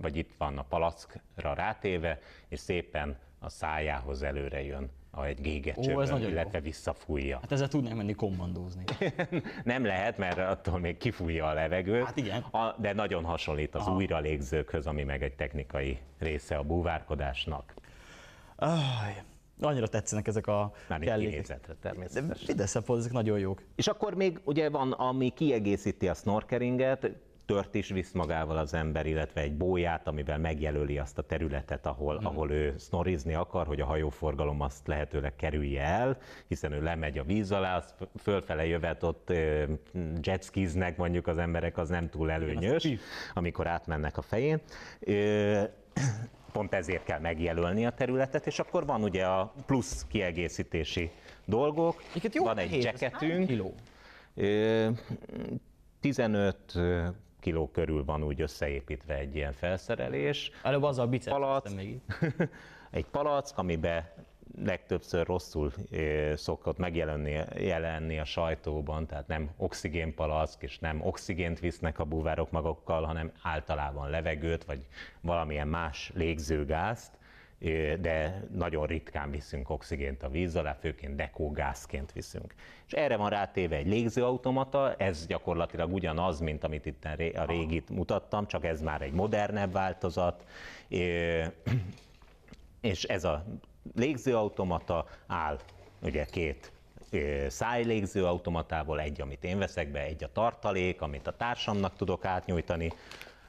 vagy 0.00 0.16
itt 0.16 0.30
van 0.38 0.58
a 0.58 0.62
palackra 0.62 1.54
rátéve, 1.54 2.18
és 2.48 2.58
szépen 2.58 3.18
a 3.38 3.48
szájához 3.48 4.22
előre 4.22 4.62
jön 4.62 4.90
a 5.16 5.24
egy 5.24 5.38
Ó, 5.38 5.42
gégecsőben, 5.42 6.02
ez 6.02 6.08
nagyon 6.10 6.26
jó. 6.26 6.32
illetve 6.32 6.60
visszafújja. 6.60 7.38
Hát 7.40 7.52
ezzel 7.52 7.68
tudnánk 7.68 7.96
menni 7.96 8.12
kommandózni. 8.14 8.84
Nem 9.64 9.84
lehet, 9.84 10.18
mert 10.18 10.38
attól 10.38 10.78
még 10.78 10.96
kifújja 10.96 11.46
a 11.46 11.52
levegőt, 11.52 12.04
Hát 12.04 12.16
igen. 12.16 12.40
A, 12.42 12.74
de 12.78 12.92
nagyon 12.92 13.24
hasonlít 13.24 13.74
az 13.74 13.80
Aha. 13.80 13.94
újra 13.94 14.18
légzőkhöz, 14.18 14.86
ami 14.86 15.02
meg 15.02 15.22
egy 15.22 15.34
technikai 15.34 15.98
része 16.18 16.56
a 16.56 16.62
búvárkodásnak. 16.62 17.74
Aj, 18.56 19.22
annyira 19.60 19.86
tetszenek 19.86 20.26
ezek 20.26 20.46
a 20.46 20.72
kinézetre 20.88 21.72
De 21.72 21.88
természetesen. 21.88 22.56
szempontból 22.66 22.98
ezek 22.98 23.12
nagyon 23.12 23.38
jók. 23.38 23.62
És 23.74 23.86
akkor 23.86 24.14
még 24.14 24.40
ugye 24.44 24.70
van, 24.70 24.92
ami 24.92 25.28
kiegészíti 25.30 26.08
a 26.08 26.14
snorkeringet, 26.14 27.10
tört 27.46 27.74
is 27.74 27.88
visz 27.88 28.12
magával 28.12 28.56
az 28.56 28.74
ember, 28.74 29.06
illetve 29.06 29.40
egy 29.40 29.56
bóját, 29.56 30.06
amivel 30.06 30.38
megjelöli 30.38 30.98
azt 30.98 31.18
a 31.18 31.22
területet, 31.22 31.86
ahol, 31.86 32.16
hmm. 32.16 32.26
ahol 32.26 32.50
ő 32.50 32.74
snorizni 32.78 33.34
akar, 33.34 33.66
hogy 33.66 33.80
a 33.80 33.84
hajóforgalom 33.84 34.60
azt 34.60 34.86
lehetőleg 34.86 35.36
kerülje 35.36 35.82
el, 35.82 36.18
hiszen 36.48 36.72
ő 36.72 36.82
lemegy 36.82 37.18
a 37.18 37.24
víz 37.24 37.52
alá, 37.52 37.76
az 37.76 37.94
fölfele 38.22 38.66
jövet 38.66 39.02
ott 39.02 39.32
jetskiznek 40.22 40.96
mondjuk 40.96 41.26
az 41.26 41.38
emberek, 41.38 41.78
az 41.78 41.88
nem 41.88 42.08
túl 42.08 42.30
előnyös, 42.30 42.88
amikor 43.34 43.66
átmennek 43.66 44.16
a 44.16 44.22
fején. 44.22 44.60
Pont 46.52 46.74
ezért 46.74 47.04
kell 47.04 47.20
megjelölni 47.20 47.86
a 47.86 47.90
területet, 47.90 48.46
és 48.46 48.58
akkor 48.58 48.86
van 48.86 49.02
ugye 49.02 49.24
a 49.24 49.52
plusz 49.66 50.06
kiegészítési 50.08 51.10
dolgok, 51.44 52.02
jó 52.32 52.44
van 52.44 52.58
egy 52.58 52.82
jacketünk, 52.82 53.50
15 56.00 56.56
kiló 57.46 57.70
körül 57.70 58.04
van 58.04 58.22
úgy 58.22 58.40
összeépítve 58.40 59.14
egy 59.14 59.36
ilyen 59.36 59.52
felszerelés. 59.52 60.50
Előbb 60.62 60.82
az 60.82 60.98
a 60.98 61.08
palack, 61.24 61.74
még 61.74 62.00
egy 62.90 63.06
palack, 63.06 63.58
amiben 63.58 64.04
legtöbbször 64.64 65.26
rosszul 65.26 65.72
szokott 66.34 66.78
megjelenni 66.78 67.40
jelenni 67.54 68.18
a 68.18 68.24
sajtóban, 68.24 69.06
tehát 69.06 69.26
nem 69.26 69.50
oxigénpalack, 69.56 70.62
és 70.62 70.78
nem 70.78 71.00
oxigént 71.02 71.60
visznek 71.60 71.98
a 71.98 72.04
búvárok 72.04 72.50
magukkal, 72.50 73.02
hanem 73.04 73.32
általában 73.42 74.10
levegőt, 74.10 74.64
vagy 74.64 74.86
valamilyen 75.20 75.68
más 75.68 76.10
légzőgázt, 76.14 77.18
de 78.00 78.42
nagyon 78.54 78.86
ritkán 78.86 79.30
viszünk 79.30 79.70
oxigént 79.70 80.22
a 80.22 80.28
víz 80.28 80.56
alá, 80.56 80.72
főként 80.72 81.16
dekógázként 81.16 82.12
viszünk. 82.12 82.54
És 82.86 82.92
erre 82.92 83.16
van 83.16 83.30
rátéve 83.30 83.76
egy 83.76 83.86
légzőautomata, 83.86 84.94
ez 84.94 85.26
gyakorlatilag 85.26 85.92
ugyanaz, 85.92 86.40
mint 86.40 86.64
amit 86.64 86.86
itt 86.86 87.04
a 87.34 87.44
régit 87.44 87.90
mutattam, 87.90 88.46
csak 88.46 88.64
ez 88.64 88.82
már 88.82 89.02
egy 89.02 89.12
modernebb 89.12 89.72
változat, 89.72 90.44
és 92.80 93.04
ez 93.04 93.24
a 93.24 93.44
légzőautomata 93.94 95.06
áll 95.26 95.58
ugye 96.02 96.24
két 96.24 96.72
szájlégzőautomatából, 97.48 99.00
egy, 99.00 99.20
amit 99.20 99.44
én 99.44 99.58
veszek 99.58 99.90
be, 99.90 100.00
egy 100.00 100.24
a 100.24 100.32
tartalék, 100.32 101.00
amit 101.00 101.26
a 101.26 101.36
társamnak 101.36 101.96
tudok 101.96 102.24
átnyújtani, 102.24 102.92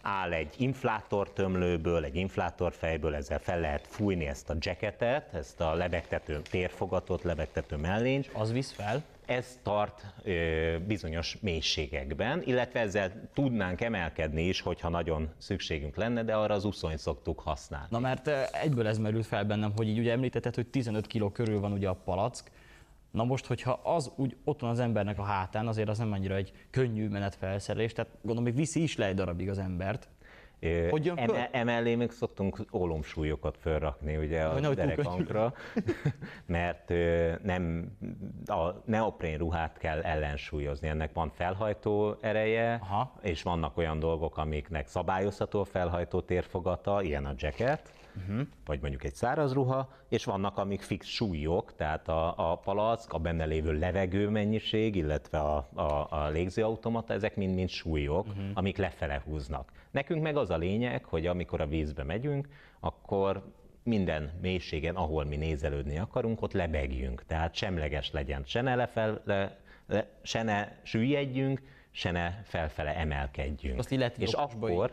áll 0.07 0.33
egy 0.33 0.53
inflátortömlőből, 0.57 2.03
egy 2.03 2.15
inflátorfejből, 2.15 3.15
ezzel 3.15 3.39
fel 3.39 3.59
lehet 3.59 3.87
fújni 3.87 4.25
ezt 4.25 4.49
a 4.49 4.55
jacketet, 4.59 5.33
ezt 5.33 5.61
a 5.61 5.73
lebegtető, 5.73 6.41
térfogatot, 6.49 7.23
lebegtető 7.23 7.75
mellényt. 7.75 8.29
Az 8.33 8.51
visz 8.51 8.71
fel? 8.71 9.03
Ez 9.25 9.59
tart 9.63 10.05
ö, 10.23 10.75
bizonyos 10.87 11.37
mélységekben, 11.41 12.41
illetve 12.45 12.79
ezzel 12.79 13.29
tudnánk 13.33 13.81
emelkedni 13.81 14.43
is, 14.47 14.61
hogyha 14.61 14.89
nagyon 14.89 15.29
szükségünk 15.37 15.95
lenne, 15.95 16.23
de 16.23 16.35
arra 16.35 16.53
az 16.53 16.65
uszony 16.65 16.97
szoktuk 16.97 17.39
használni. 17.39 17.87
Na 17.89 17.99
mert 17.99 18.27
egyből 18.51 18.87
ez 18.87 18.97
merült 18.97 19.25
fel 19.25 19.45
bennem, 19.45 19.71
hogy 19.75 19.87
így 19.87 19.99
ugye 19.99 20.11
említetted, 20.11 20.55
hogy 20.55 20.67
15 20.67 21.07
kg 21.07 21.31
körül 21.31 21.59
van 21.59 21.71
ugye 21.71 21.89
a 21.89 21.93
palack, 21.93 22.51
Na 23.11 23.23
most, 23.23 23.45
hogyha 23.45 23.79
az 23.83 24.11
úgy 24.15 24.35
ott 24.43 24.61
van 24.61 24.69
az 24.69 24.79
embernek 24.79 25.19
a 25.19 25.23
hátán, 25.23 25.67
azért 25.67 25.89
az 25.89 25.97
nem 25.97 26.11
annyira 26.11 26.35
egy 26.35 26.51
könnyű 26.69 27.07
menetfelszerelés, 27.07 27.93
tehát 27.93 28.11
gondolom, 28.21 28.43
még 28.43 28.55
viszi 28.55 28.81
is 28.81 28.97
le 28.97 29.05
egy 29.05 29.15
darabig 29.15 29.49
az 29.49 29.57
embert. 29.57 30.09
Hogy 30.89 31.05
jön 31.05 31.17
Eme, 31.17 31.49
emellé 31.51 31.95
még 31.95 32.11
szoktunk 32.11 32.65
ólomsúlyokat 32.71 33.57
felrakni 33.57 34.17
ugye 34.17 34.43
a 34.43 34.51
Hogy 34.51 34.75
derekankra, 34.75 35.53
mert 36.45 36.93
nem 37.43 37.91
a 38.45 38.69
neoprén 38.85 39.37
ruhát 39.37 39.77
kell 39.77 40.01
ellensúlyozni, 40.01 40.87
ennek 40.87 41.13
van 41.13 41.29
felhajtó 41.29 42.17
ereje, 42.21 42.79
Aha. 42.81 43.19
és 43.21 43.43
vannak 43.43 43.77
olyan 43.77 43.99
dolgok, 43.99 44.37
amiknek 44.37 44.87
szabályozható 44.87 45.63
felhajtó 45.63 46.21
térfogata, 46.21 47.01
ilyen 47.01 47.25
a 47.25 47.33
jacket, 47.37 47.91
uh-huh. 48.17 48.47
vagy 48.65 48.81
mondjuk 48.81 49.03
egy 49.03 49.15
száraz 49.15 49.53
ruha, 49.53 49.89
és 50.09 50.23
vannak 50.23 50.57
amik 50.57 50.81
fix 50.81 51.05
súlyok, 51.05 51.75
tehát 51.75 52.07
a, 52.07 52.51
a 52.51 52.55
palack, 52.55 53.13
a 53.13 53.17
benne 53.17 53.45
lévő 53.45 53.71
levegő 53.71 54.29
mennyiség, 54.29 54.95
illetve 54.95 55.39
a, 55.39 55.69
a, 55.73 56.07
a 56.09 56.29
légzőautomata, 56.29 57.13
ezek 57.13 57.35
mind-mind 57.35 57.69
súlyok, 57.69 58.27
uh-huh. 58.27 58.43
amik 58.53 58.77
lefele 58.77 59.21
húznak. 59.25 59.71
Nekünk 59.91 60.21
meg 60.21 60.37
az 60.37 60.49
a 60.49 60.57
lényeg, 60.57 61.05
hogy 61.05 61.25
amikor 61.25 61.61
a 61.61 61.67
vízbe 61.67 62.03
megyünk, 62.03 62.47
akkor 62.79 63.43
minden 63.83 64.31
mélységen, 64.41 64.95
ahol 64.95 65.25
mi 65.25 65.35
nézelődni 65.35 65.97
akarunk, 65.97 66.41
ott 66.41 66.53
lebegjünk. 66.53 67.25
Tehát 67.25 67.55
semleges 67.55 68.11
legyen, 68.11 68.43
se 68.45 68.61
ne, 68.61 68.75
lefel, 68.75 69.21
le, 69.25 69.57
le, 69.87 70.09
se 70.21 70.43
ne 70.43 70.67
süllyedjünk, 70.83 71.61
se 71.91 72.11
ne 72.11 72.31
felfele 72.43 72.95
emelkedjünk. 72.95 73.79
Azt 73.79 73.91
illetve 73.91 74.23
és 74.23 74.33
akkor, 74.33 74.91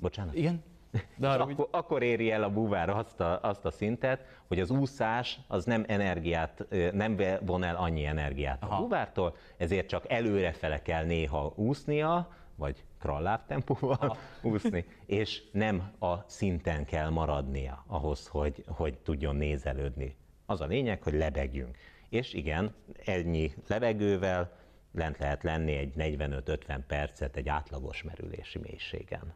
bocsánat. 0.00 0.34
Igen? 0.34 0.62
De 1.18 1.28
arra, 1.28 1.44
akkor, 1.44 1.68
akkor 1.70 2.02
éri 2.02 2.30
el 2.30 2.42
a 2.42 2.50
búvár 2.50 2.88
azt 2.88 3.20
a, 3.20 3.40
azt 3.42 3.64
a 3.64 3.70
szintet, 3.70 4.24
hogy 4.48 4.60
az 4.60 4.70
úszás 4.70 5.40
az 5.48 5.64
nem 5.64 5.84
energiát, 5.88 6.66
nem 6.92 7.20
von 7.40 7.62
el 7.62 7.76
annyi 7.76 8.04
energiát 8.04 8.62
Aha. 8.62 8.76
a 8.76 8.80
búvártól, 8.80 9.36
ezért 9.56 9.88
csak 9.88 10.10
előrefele 10.10 10.82
kell 10.82 11.04
néha 11.04 11.52
úsznia, 11.56 12.28
vagy 12.54 12.84
kralláv 12.98 13.40
tempóval 13.46 14.16
úszni, 14.42 14.84
és 15.06 15.42
nem 15.52 15.92
a 15.98 16.14
szinten 16.26 16.84
kell 16.84 17.08
maradnia 17.08 17.84
ahhoz, 17.86 18.26
hogy, 18.26 18.64
hogy 18.66 18.98
tudjon 18.98 19.36
nézelődni. 19.36 20.16
Az 20.46 20.60
a 20.60 20.66
lényeg, 20.66 21.02
hogy 21.02 21.14
lebegjünk. 21.14 21.76
És 22.08 22.34
igen, 22.34 22.74
ennyi 23.04 23.52
levegővel 23.66 24.52
lent 24.92 25.18
lehet 25.18 25.42
lenni 25.42 25.76
egy 25.76 25.92
45-50 25.96 26.80
percet 26.86 27.36
egy 27.36 27.48
átlagos 27.48 28.02
merülési 28.02 28.58
mélységen. 28.58 29.34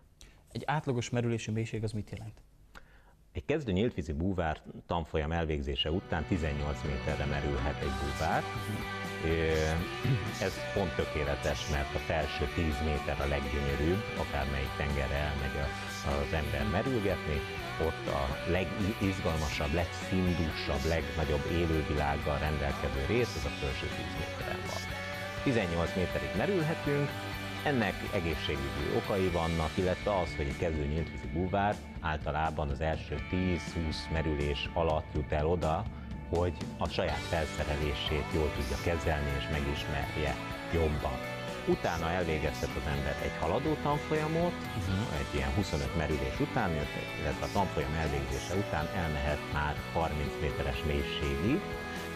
Egy 0.53 0.63
átlagos 0.67 1.11
merülési 1.11 1.51
mélység 1.51 1.83
az 1.83 1.93
mit 1.93 2.11
jelent? 2.11 2.41
Egy 3.33 3.45
kezdő 3.45 3.73
nyíltvízi 3.73 4.13
búvár 4.13 4.63
tanfolyam 4.87 5.33
elvégzése 5.33 5.91
után 5.91 6.25
18 6.25 6.83
méterre 6.87 7.25
merülhet 7.25 7.83
egy 7.83 7.97
búvár. 8.03 8.43
Ez 10.47 10.55
pont 10.75 10.95
tökéletes, 10.95 11.71
mert 11.71 11.95
a 11.95 11.99
felső 11.99 12.45
10 12.55 12.65
méter 12.85 13.21
a 13.21 13.29
leggyönyörűbb, 13.35 14.03
akármelyik 14.23 14.75
tengerre 14.77 15.15
elmegy 15.15 15.57
az 16.07 16.33
ember 16.33 16.65
merülgetni, 16.77 17.39
ott 17.89 18.07
a 18.21 18.23
legizgalmasabb, 18.57 19.73
legszindúsabb, 19.73 20.85
legnagyobb 20.95 21.45
élővilággal 21.61 22.39
rendelkező 22.39 23.03
rész, 23.13 23.37
ez 23.39 23.45
a 23.51 23.55
felső 23.61 23.87
10 23.87 23.97
méteren 24.21 24.63
van. 24.71 24.83
18 25.43 25.97
méterig 25.97 26.33
merülhetünk, 26.37 27.09
ennek 27.65 27.95
egészségügyi 28.13 28.87
okai 28.97 29.29
vannak, 29.29 29.71
illetve 29.75 30.19
az, 30.19 30.35
hogy 30.37 30.47
egy 30.47 30.57
kezdő 30.57 30.85
nyíltvízi 30.85 31.29
búvár 31.33 31.75
általában 32.01 32.69
az 32.69 32.81
első 32.81 33.15
10-20 33.31 33.59
merülés 34.13 34.69
alatt 34.75 35.07
jut 35.15 35.33
el 35.33 35.47
oda, 35.47 35.85
hogy 36.29 36.53
a 36.79 36.89
saját 36.89 37.25
felszerelését 37.33 38.27
jól 38.35 38.51
tudja 38.57 38.77
kezelni 38.85 39.31
és 39.39 39.47
megismerje 39.53 40.35
jobban. 40.73 41.19
Utána 41.67 42.11
elvégeztet 42.11 42.71
az 42.81 42.87
ember 42.97 43.17
egy 43.23 43.37
haladó 43.41 43.73
tanfolyamot, 43.83 44.53
uh-huh. 44.79 45.21
egy 45.21 45.35
ilyen 45.35 45.53
25 45.55 45.97
merülés 45.97 46.41
után, 46.41 46.71
illetve 47.21 47.45
a 47.47 47.53
tanfolyam 47.53 47.95
elvégzése 48.03 48.55
után 48.55 48.87
elmehet 49.03 49.43
már 49.53 49.75
30 49.93 50.31
méteres 50.41 50.81
mélységig, 50.87 51.61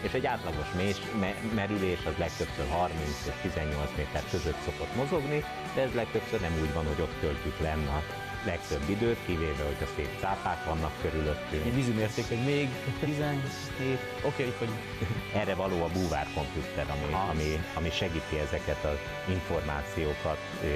és 0.05 0.13
egy 0.13 0.25
átlagos 0.25 0.69
més, 0.75 0.97
me, 1.19 1.33
merülés 1.55 2.05
az 2.05 2.17
legtöbbször 2.17 2.65
30 2.69 2.99
és 3.25 3.33
18 3.41 3.89
méter 3.97 4.23
között 4.31 4.61
szokott 4.65 4.95
mozogni, 4.95 5.43
de 5.75 5.81
ez 5.81 5.93
legtöbbször 5.93 6.39
nem 6.41 6.57
úgy 6.61 6.73
van, 6.73 6.85
hogy 6.85 7.01
ott 7.01 7.19
töltjük 7.19 7.59
lenne 7.59 7.89
a 7.89 8.01
legtöbb 8.45 8.89
időt, 8.89 9.17
kivéve, 9.25 9.63
hogy 9.63 9.81
a 9.81 9.93
szép 9.95 10.09
cápák 10.19 10.65
vannak 10.65 10.91
körülöttünk. 11.01 11.65
Egy 11.65 11.75
vízumérték, 11.75 12.27
hogy 12.27 12.43
még 12.45 12.69
17, 12.99 13.99
oké, 14.23 14.43
okay, 14.43 14.53
hogy... 14.57 14.69
Erre 15.41 15.55
való 15.55 15.83
a 15.83 15.89
búvár 15.93 16.27
komputer, 16.33 16.85
ami, 16.89 17.13
ami, 17.31 17.59
ami 17.73 17.89
segíti 17.89 18.37
ezeket 18.39 18.83
az 18.83 18.97
információkat 19.29 20.39
ö, 20.63 20.67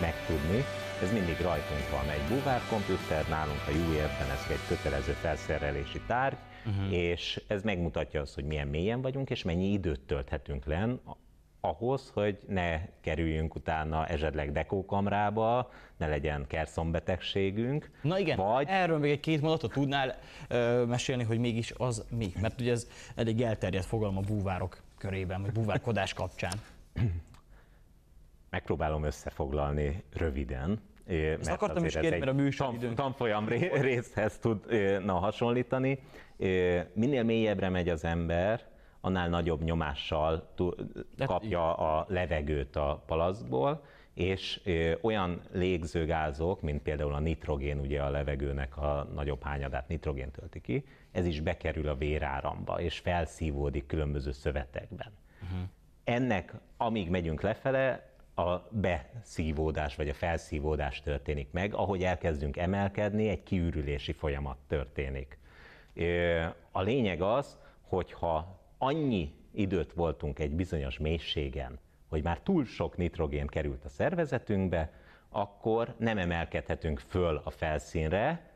megtudni. 0.00 0.64
Ez 1.02 1.12
mindig 1.12 1.40
rajtunk 1.40 1.90
van. 1.90 2.08
Egy 2.08 2.36
búvár 2.36 2.60
komputer 2.70 3.28
nálunk 3.28 3.60
a 3.66 3.70
UER-ben 3.70 4.30
ez 4.30 4.46
egy 4.50 4.66
kötelező 4.68 5.12
felszerelési 5.12 6.00
tárgy, 6.06 6.36
uh-huh. 6.66 6.92
és 6.92 7.42
ez 7.46 7.62
megmutatja 7.62 8.20
azt, 8.20 8.34
hogy 8.34 8.44
milyen 8.44 8.68
mélyen 8.68 9.02
vagyunk, 9.02 9.30
és 9.30 9.42
mennyi 9.42 9.72
időt 9.72 10.00
tölthetünk 10.00 10.64
len 10.64 11.00
ahhoz, 11.60 12.10
hogy 12.14 12.38
ne 12.48 12.80
kerüljünk 13.00 13.54
utána 13.54 14.06
esetleg 14.06 14.52
dekókamrába, 14.52 15.70
ne 15.96 16.06
legyen 16.06 16.46
kerszombetegségünk. 16.46 17.90
Na 18.02 18.18
igen, 18.18 18.36
vagy... 18.36 18.66
erről 18.68 18.98
még 18.98 19.10
egy 19.10 19.20
két 19.20 19.40
mondatot 19.40 19.72
tudnál 19.72 20.18
ö, 20.48 20.84
mesélni, 20.84 21.22
hogy 21.22 21.38
mégis 21.38 21.72
az 21.76 22.04
mi? 22.10 22.32
Mert 22.40 22.60
ugye 22.60 22.70
ez 22.70 22.86
elég 23.14 23.42
elterjedt 23.42 23.86
fogalom 23.86 24.16
a 24.16 24.20
búvárok 24.20 24.82
körében, 24.98 25.42
vagy 25.42 25.52
búvárkodás 25.52 26.14
kapcsán. 26.14 26.52
Megpróbálom 28.50 29.04
összefoglalni 29.04 30.04
röviden. 30.12 30.80
Ezt 31.06 31.44
mert 31.44 31.62
akartam 31.62 31.84
is 31.84 31.94
kérni, 31.94 32.18
mert 32.18 32.30
a 32.30 32.34
műsoridőnk... 32.34 32.94
Tanfolyam 32.94 33.48
részhez 33.88 34.38
tud 34.38 34.66
na, 35.04 35.12
hasonlítani. 35.12 35.98
Minél 36.92 37.22
mélyebbre 37.22 37.68
megy 37.68 37.88
az 37.88 38.04
ember, 38.04 38.60
annál 39.00 39.28
nagyobb 39.28 39.62
nyomással 39.62 40.52
kapja 41.26 41.74
a 41.74 42.06
levegőt 42.08 42.76
a 42.76 43.02
palaszkból, 43.06 43.84
és 44.14 44.60
olyan 45.00 45.40
légzőgázok, 45.52 46.60
mint 46.60 46.82
például 46.82 47.14
a 47.14 47.18
nitrogén, 47.18 47.78
ugye 47.78 48.02
a 48.02 48.10
levegőnek 48.10 48.76
a 48.76 49.08
nagyobb 49.14 49.42
hányadát 49.42 49.88
nitrogén 49.88 50.30
tölti 50.30 50.60
ki, 50.60 50.84
ez 51.12 51.26
is 51.26 51.40
bekerül 51.40 51.88
a 51.88 51.96
véráramba, 51.96 52.80
és 52.80 52.98
felszívódik 52.98 53.86
különböző 53.86 54.32
szövetekben. 54.32 55.12
Uh-huh. 55.42 55.68
Ennek, 56.04 56.54
amíg 56.76 57.10
megyünk 57.10 57.40
lefele, 57.40 58.11
a 58.34 58.68
beszívódás 58.70 59.96
vagy 59.96 60.08
a 60.08 60.14
felszívódás 60.14 61.00
történik 61.00 61.50
meg, 61.50 61.74
ahogy 61.74 62.02
elkezdünk 62.02 62.56
emelkedni, 62.56 63.28
egy 63.28 63.42
kiürülési 63.42 64.12
folyamat 64.12 64.56
történik. 64.66 65.38
A 66.70 66.80
lényeg 66.80 67.22
az, 67.22 67.58
hogyha 67.82 68.60
annyi 68.78 69.32
időt 69.52 69.92
voltunk 69.92 70.38
egy 70.38 70.54
bizonyos 70.54 70.98
mélységen, 70.98 71.78
hogy 72.08 72.22
már 72.22 72.38
túl 72.38 72.64
sok 72.64 72.96
nitrogén 72.96 73.46
került 73.46 73.84
a 73.84 73.88
szervezetünkbe, 73.88 74.92
akkor 75.28 75.94
nem 75.98 76.18
emelkedhetünk 76.18 76.98
föl 76.98 77.40
a 77.44 77.50
felszínre 77.50 78.50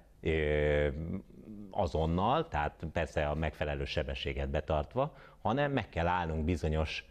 azonnal, 1.70 2.48
tehát 2.48 2.86
persze 2.92 3.28
a 3.28 3.34
megfelelő 3.34 3.84
sebességet 3.84 4.48
betartva, 4.48 5.16
hanem 5.42 5.72
meg 5.72 5.88
kell 5.88 6.06
állnunk 6.06 6.44
bizonyos 6.44 7.04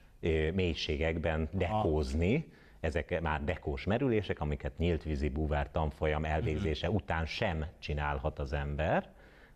mélységekben 0.53 1.49
dekózni, 1.51 2.53
ezek 2.79 3.21
már 3.21 3.43
dekós 3.43 3.83
merülések, 3.83 4.39
amiket 4.39 4.77
nyílt 4.77 5.03
vízi 5.03 5.29
búvár 5.29 5.71
tanfolyam 5.71 6.25
elvégzése 6.25 6.89
után 6.89 7.25
sem 7.25 7.65
csinálhat 7.79 8.39
az 8.39 8.53
ember, 8.53 9.13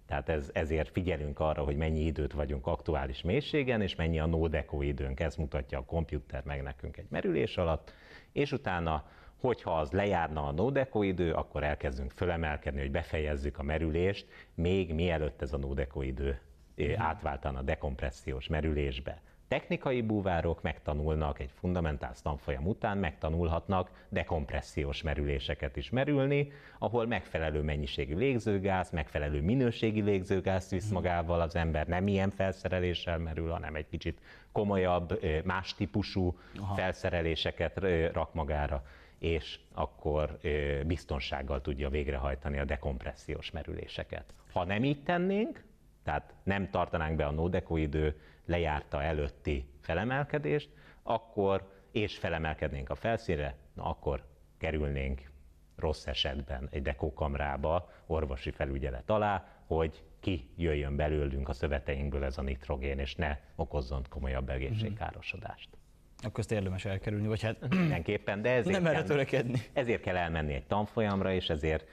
tehát 0.09 0.29
ez, 0.29 0.49
ezért 0.53 0.89
figyelünk 0.89 1.39
arra, 1.39 1.63
hogy 1.63 1.77
mennyi 1.77 1.99
időt 1.99 2.33
vagyunk 2.33 2.67
aktuális 2.67 3.21
mélységen, 3.21 3.81
és 3.81 3.95
mennyi 3.95 4.19
a 4.19 4.25
no-deco 4.25 4.81
időnk, 4.81 5.19
ez 5.19 5.35
mutatja 5.35 5.77
a 5.77 5.85
komputer 5.85 6.43
meg 6.45 6.63
nekünk 6.63 6.97
egy 6.97 7.05
merülés 7.09 7.57
alatt, 7.57 7.93
és 8.31 8.51
utána, 8.51 9.09
hogyha 9.39 9.79
az 9.79 9.91
lejárna 9.91 10.47
a 10.47 10.51
no-deco 10.51 11.01
idő, 11.01 11.33
akkor 11.33 11.63
elkezdünk 11.63 12.11
fölemelkedni, 12.11 12.79
hogy 12.79 12.91
befejezzük 12.91 13.57
a 13.57 13.63
merülést, 13.63 14.27
még 14.53 14.93
mielőtt 14.93 15.41
ez 15.41 15.53
a 15.53 15.57
no-deco 15.57 16.01
idő 16.01 16.39
mhm. 16.75 17.01
átváltana 17.01 17.59
a 17.59 17.63
dekompressziós 17.63 18.47
merülésbe. 18.47 19.21
Technikai 19.49 20.01
búvárok 20.01 20.61
megtanulnak 20.61 21.39
egy 21.39 21.51
fundamentális 21.59 22.21
tanfolyam 22.21 22.67
után, 22.67 22.97
megtanulhatnak 22.97 24.05
dekompressziós 24.09 25.01
merüléseket 25.01 25.75
is 25.75 25.89
merülni, 25.89 26.51
ahol 26.79 27.07
megfelelő 27.07 27.61
mennyiségű 27.61 28.15
légzőgáz, 28.15 28.91
megfelelő 28.91 29.41
minőségi 29.41 30.01
légzőgáz 30.01 30.69
visz 30.69 30.85
mhm. 30.85 30.93
magával 30.93 31.41
az 31.41 31.55
ember, 31.55 31.87
nem 31.87 32.07
ilyen 32.07 32.29
felszereléssel 32.29 33.17
merül, 33.17 33.49
hanem 33.49 33.75
egy 33.75 33.87
kicsit 33.89 34.21
komolyabb, 34.51 35.19
más 35.43 35.75
típusú 35.75 36.37
Aha. 36.59 36.75
felszereléseket 36.75 37.79
rak 38.13 38.33
magára 38.33 38.83
és 39.19 39.59
akkor 39.73 40.39
biztonsággal 40.85 41.61
tudja 41.61 41.89
végrehajtani 41.89 42.59
a 42.59 42.65
dekompressziós 42.65 43.51
merüléseket. 43.51 44.33
Ha 44.53 44.65
nem 44.65 44.83
így 44.83 45.03
tennénk, 45.03 45.63
tehát 46.03 46.33
nem 46.43 46.69
tartanánk 46.69 47.15
be 47.15 47.25
a 47.25 47.31
no 47.31 47.77
idő 47.77 48.15
lejárta 48.49 49.03
előtti 49.03 49.69
felemelkedést, 49.81 50.69
akkor 51.03 51.71
és 51.91 52.17
felemelkednénk 52.17 52.89
a 52.89 52.95
felszínre, 52.95 53.55
na 53.73 53.83
akkor 53.83 54.23
kerülnénk 54.57 55.31
rossz 55.75 56.05
esetben 56.05 56.67
egy 56.71 56.81
dekókamrába 56.81 57.91
orvosi 58.05 58.51
felügyelet 58.51 59.09
alá, 59.09 59.47
hogy 59.65 60.03
ki 60.19 60.49
jöjjön 60.57 60.95
belőlünk 60.95 61.49
a 61.49 61.53
szöveteinkből 61.53 62.23
ez 62.23 62.37
a 62.37 62.41
nitrogén, 62.41 62.99
és 62.99 63.15
ne 63.15 63.37
okozzon 63.55 64.05
komolyabb 64.09 64.49
egészségkárosodást. 64.49 65.69
Akkor 66.17 66.39
ezt 66.39 66.51
érdemes 66.51 66.85
elkerülni, 66.85 67.27
vagy 67.27 67.41
hát 67.41 67.69
mindenképpen, 67.75 68.41
de 68.41 68.49
ezért, 68.49 68.81
nem 68.81 68.93
erre 68.93 69.03
törekedni. 69.03 69.59
ezért 69.73 70.01
kell 70.01 70.17
elmenni 70.17 70.53
egy 70.53 70.65
tanfolyamra, 70.65 71.33
és 71.33 71.49
ezért 71.49 71.87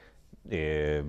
ö, 0.49 1.01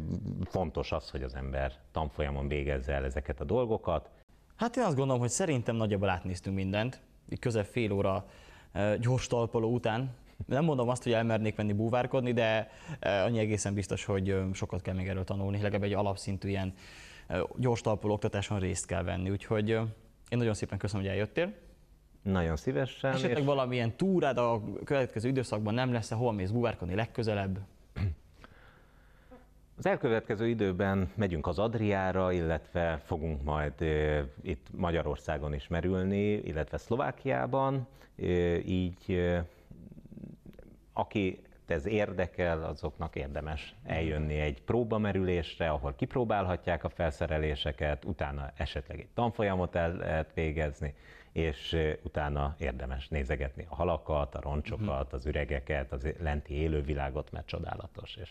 fontos 0.44 0.92
az, 0.92 1.10
hogy 1.10 1.24
az 1.24 1.36
ember 1.36 1.74
tanfolyamon 1.92 2.48
végezze 2.48 2.94
el 2.94 3.06
ezeket 3.06 3.42
a 3.42 3.44
dolgokat, 3.44 4.10
Hát 4.58 4.78
én 4.78 4.84
azt 4.84 4.96
gondolom, 4.96 5.20
hogy 5.22 5.30
szerintem 5.30 5.76
nagyjából 5.76 6.10
átnéztünk 6.10 6.56
mindent, 6.56 7.02
így 7.30 7.40
közel 7.40 7.64
fél 7.64 7.92
óra 7.92 8.26
gyors 9.00 9.28
talpaló 9.28 9.74
után. 9.74 10.16
Nem 10.46 10.64
mondom 10.64 10.90
azt, 10.90 11.04
hogy 11.04 11.12
elmernék 11.12 11.56
menni 11.56 11.74
búvárkodni, 11.74 12.34
de 12.34 12.70
annyi 13.02 13.40
egészen 13.40 13.74
biztos, 13.74 14.06
hogy 14.06 14.36
sokat 14.54 14.82
kell 14.82 14.94
még 14.96 15.08
erről 15.08 15.24
tanulni, 15.24 15.62
legalább 15.62 15.84
egy 15.84 15.94
alapszintű 15.94 16.50
ilyen 16.50 16.74
gyors 17.56 17.82
talpaló 17.82 18.14
oktatáson 18.14 18.60
részt 18.60 18.86
kell 18.86 19.04
venni. 19.04 19.30
Úgyhogy 19.30 19.70
én 19.70 20.38
nagyon 20.38 20.54
szépen 20.54 20.78
köszönöm, 20.78 21.06
hogy 21.06 21.12
eljöttél. 21.12 21.54
Nagyon 22.22 22.56
szívesen. 22.56 23.12
Esetleg 23.14 23.38
és... 23.38 23.46
valamilyen 23.46 23.96
túrád 23.96 24.38
a 24.38 24.62
következő 24.84 25.30
időszakban 25.30 25.74
nem 25.74 25.92
lesz-e, 25.92 26.16
hol 26.16 26.34
mész 26.34 26.50
búvárkodni 26.50 26.96
legközelebb? 26.96 27.60
Az 29.78 29.86
elkövetkező 29.86 30.48
időben 30.48 31.12
megyünk 31.16 31.48
az 31.48 31.60
Adriára, 31.60 32.32
illetve 32.32 33.02
fogunk 33.06 33.44
majd 33.44 33.74
itt 34.42 34.68
Magyarországon 34.72 35.54
is 35.54 35.68
merülni, 35.68 36.32
illetve 36.32 36.78
Szlovákiában. 36.78 37.88
Így 38.66 39.22
aki 40.94 41.42
ez 41.68 41.86
érdekel, 41.86 42.64
azoknak 42.64 43.16
érdemes 43.16 43.76
eljönni 43.84 44.40
egy 44.40 44.62
próbamerülésre, 44.62 45.70
ahol 45.70 45.96
kipróbálhatják 45.96 46.84
a 46.84 46.90
felszereléseket, 46.90 48.06
utána 48.06 48.52
esetleg 48.56 49.00
egy 49.00 49.10
tanfolyamot 49.14 49.76
el 49.76 49.96
lehet 49.96 50.34
végezni, 50.34 50.94
és 51.32 51.78
utána 52.04 52.56
érdemes 52.60 53.08
nézegetni 53.08 53.66
a 53.70 53.76
halakat, 53.76 54.36
a 54.36 54.42
roncsokat, 54.42 55.14
az 55.14 55.26
üregeket, 55.26 55.92
az 55.92 56.08
lenti 56.20 56.54
élővilágot, 56.54 57.32
mert 57.32 57.48
csodálatos, 57.48 58.16
és 58.16 58.30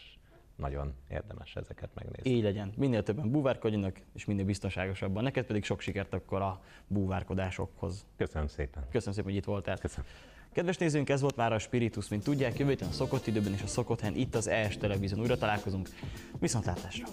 nagyon 0.57 0.95
érdemes 1.11 1.57
ezeket 1.57 1.91
megnézni. 1.95 2.31
Így 2.31 2.43
legyen. 2.43 2.73
Minél 2.77 3.03
többen 3.03 3.31
búvárkodjanak, 3.31 4.01
és 4.15 4.25
minél 4.25 4.45
biztonságosabban. 4.45 5.23
Neked 5.23 5.47
pedig 5.47 5.65
sok 5.65 5.81
sikert 5.81 6.15
akkor 6.15 6.43
a 6.43 6.63
búvárkodásokhoz. 6.87 8.07
Köszönöm 8.17 8.47
szépen. 8.47 8.83
Köszönöm 8.91 9.15
szépen, 9.15 9.31
hogy 9.31 9.39
itt 9.39 9.45
voltál. 9.45 9.79
Köszönöm. 9.79 10.07
Kedves 10.53 10.77
nézőink, 10.77 11.09
ez 11.09 11.21
volt 11.21 11.37
már 11.37 11.53
a 11.53 11.59
Spiritus, 11.59 12.09
mint 12.09 12.25
tudják, 12.25 12.59
jövő 12.59 12.77
a 12.81 12.93
szokott 12.93 13.27
időben 13.27 13.53
és 13.53 13.63
a 13.63 13.67
szokott 13.67 14.01
helyen 14.01 14.17
itt 14.17 14.35
az 14.35 14.47
ES 14.47 14.77
Televízión 14.77 15.21
újra 15.21 15.37
találkozunk. 15.37 15.89
Viszontlátásra! 16.39 17.07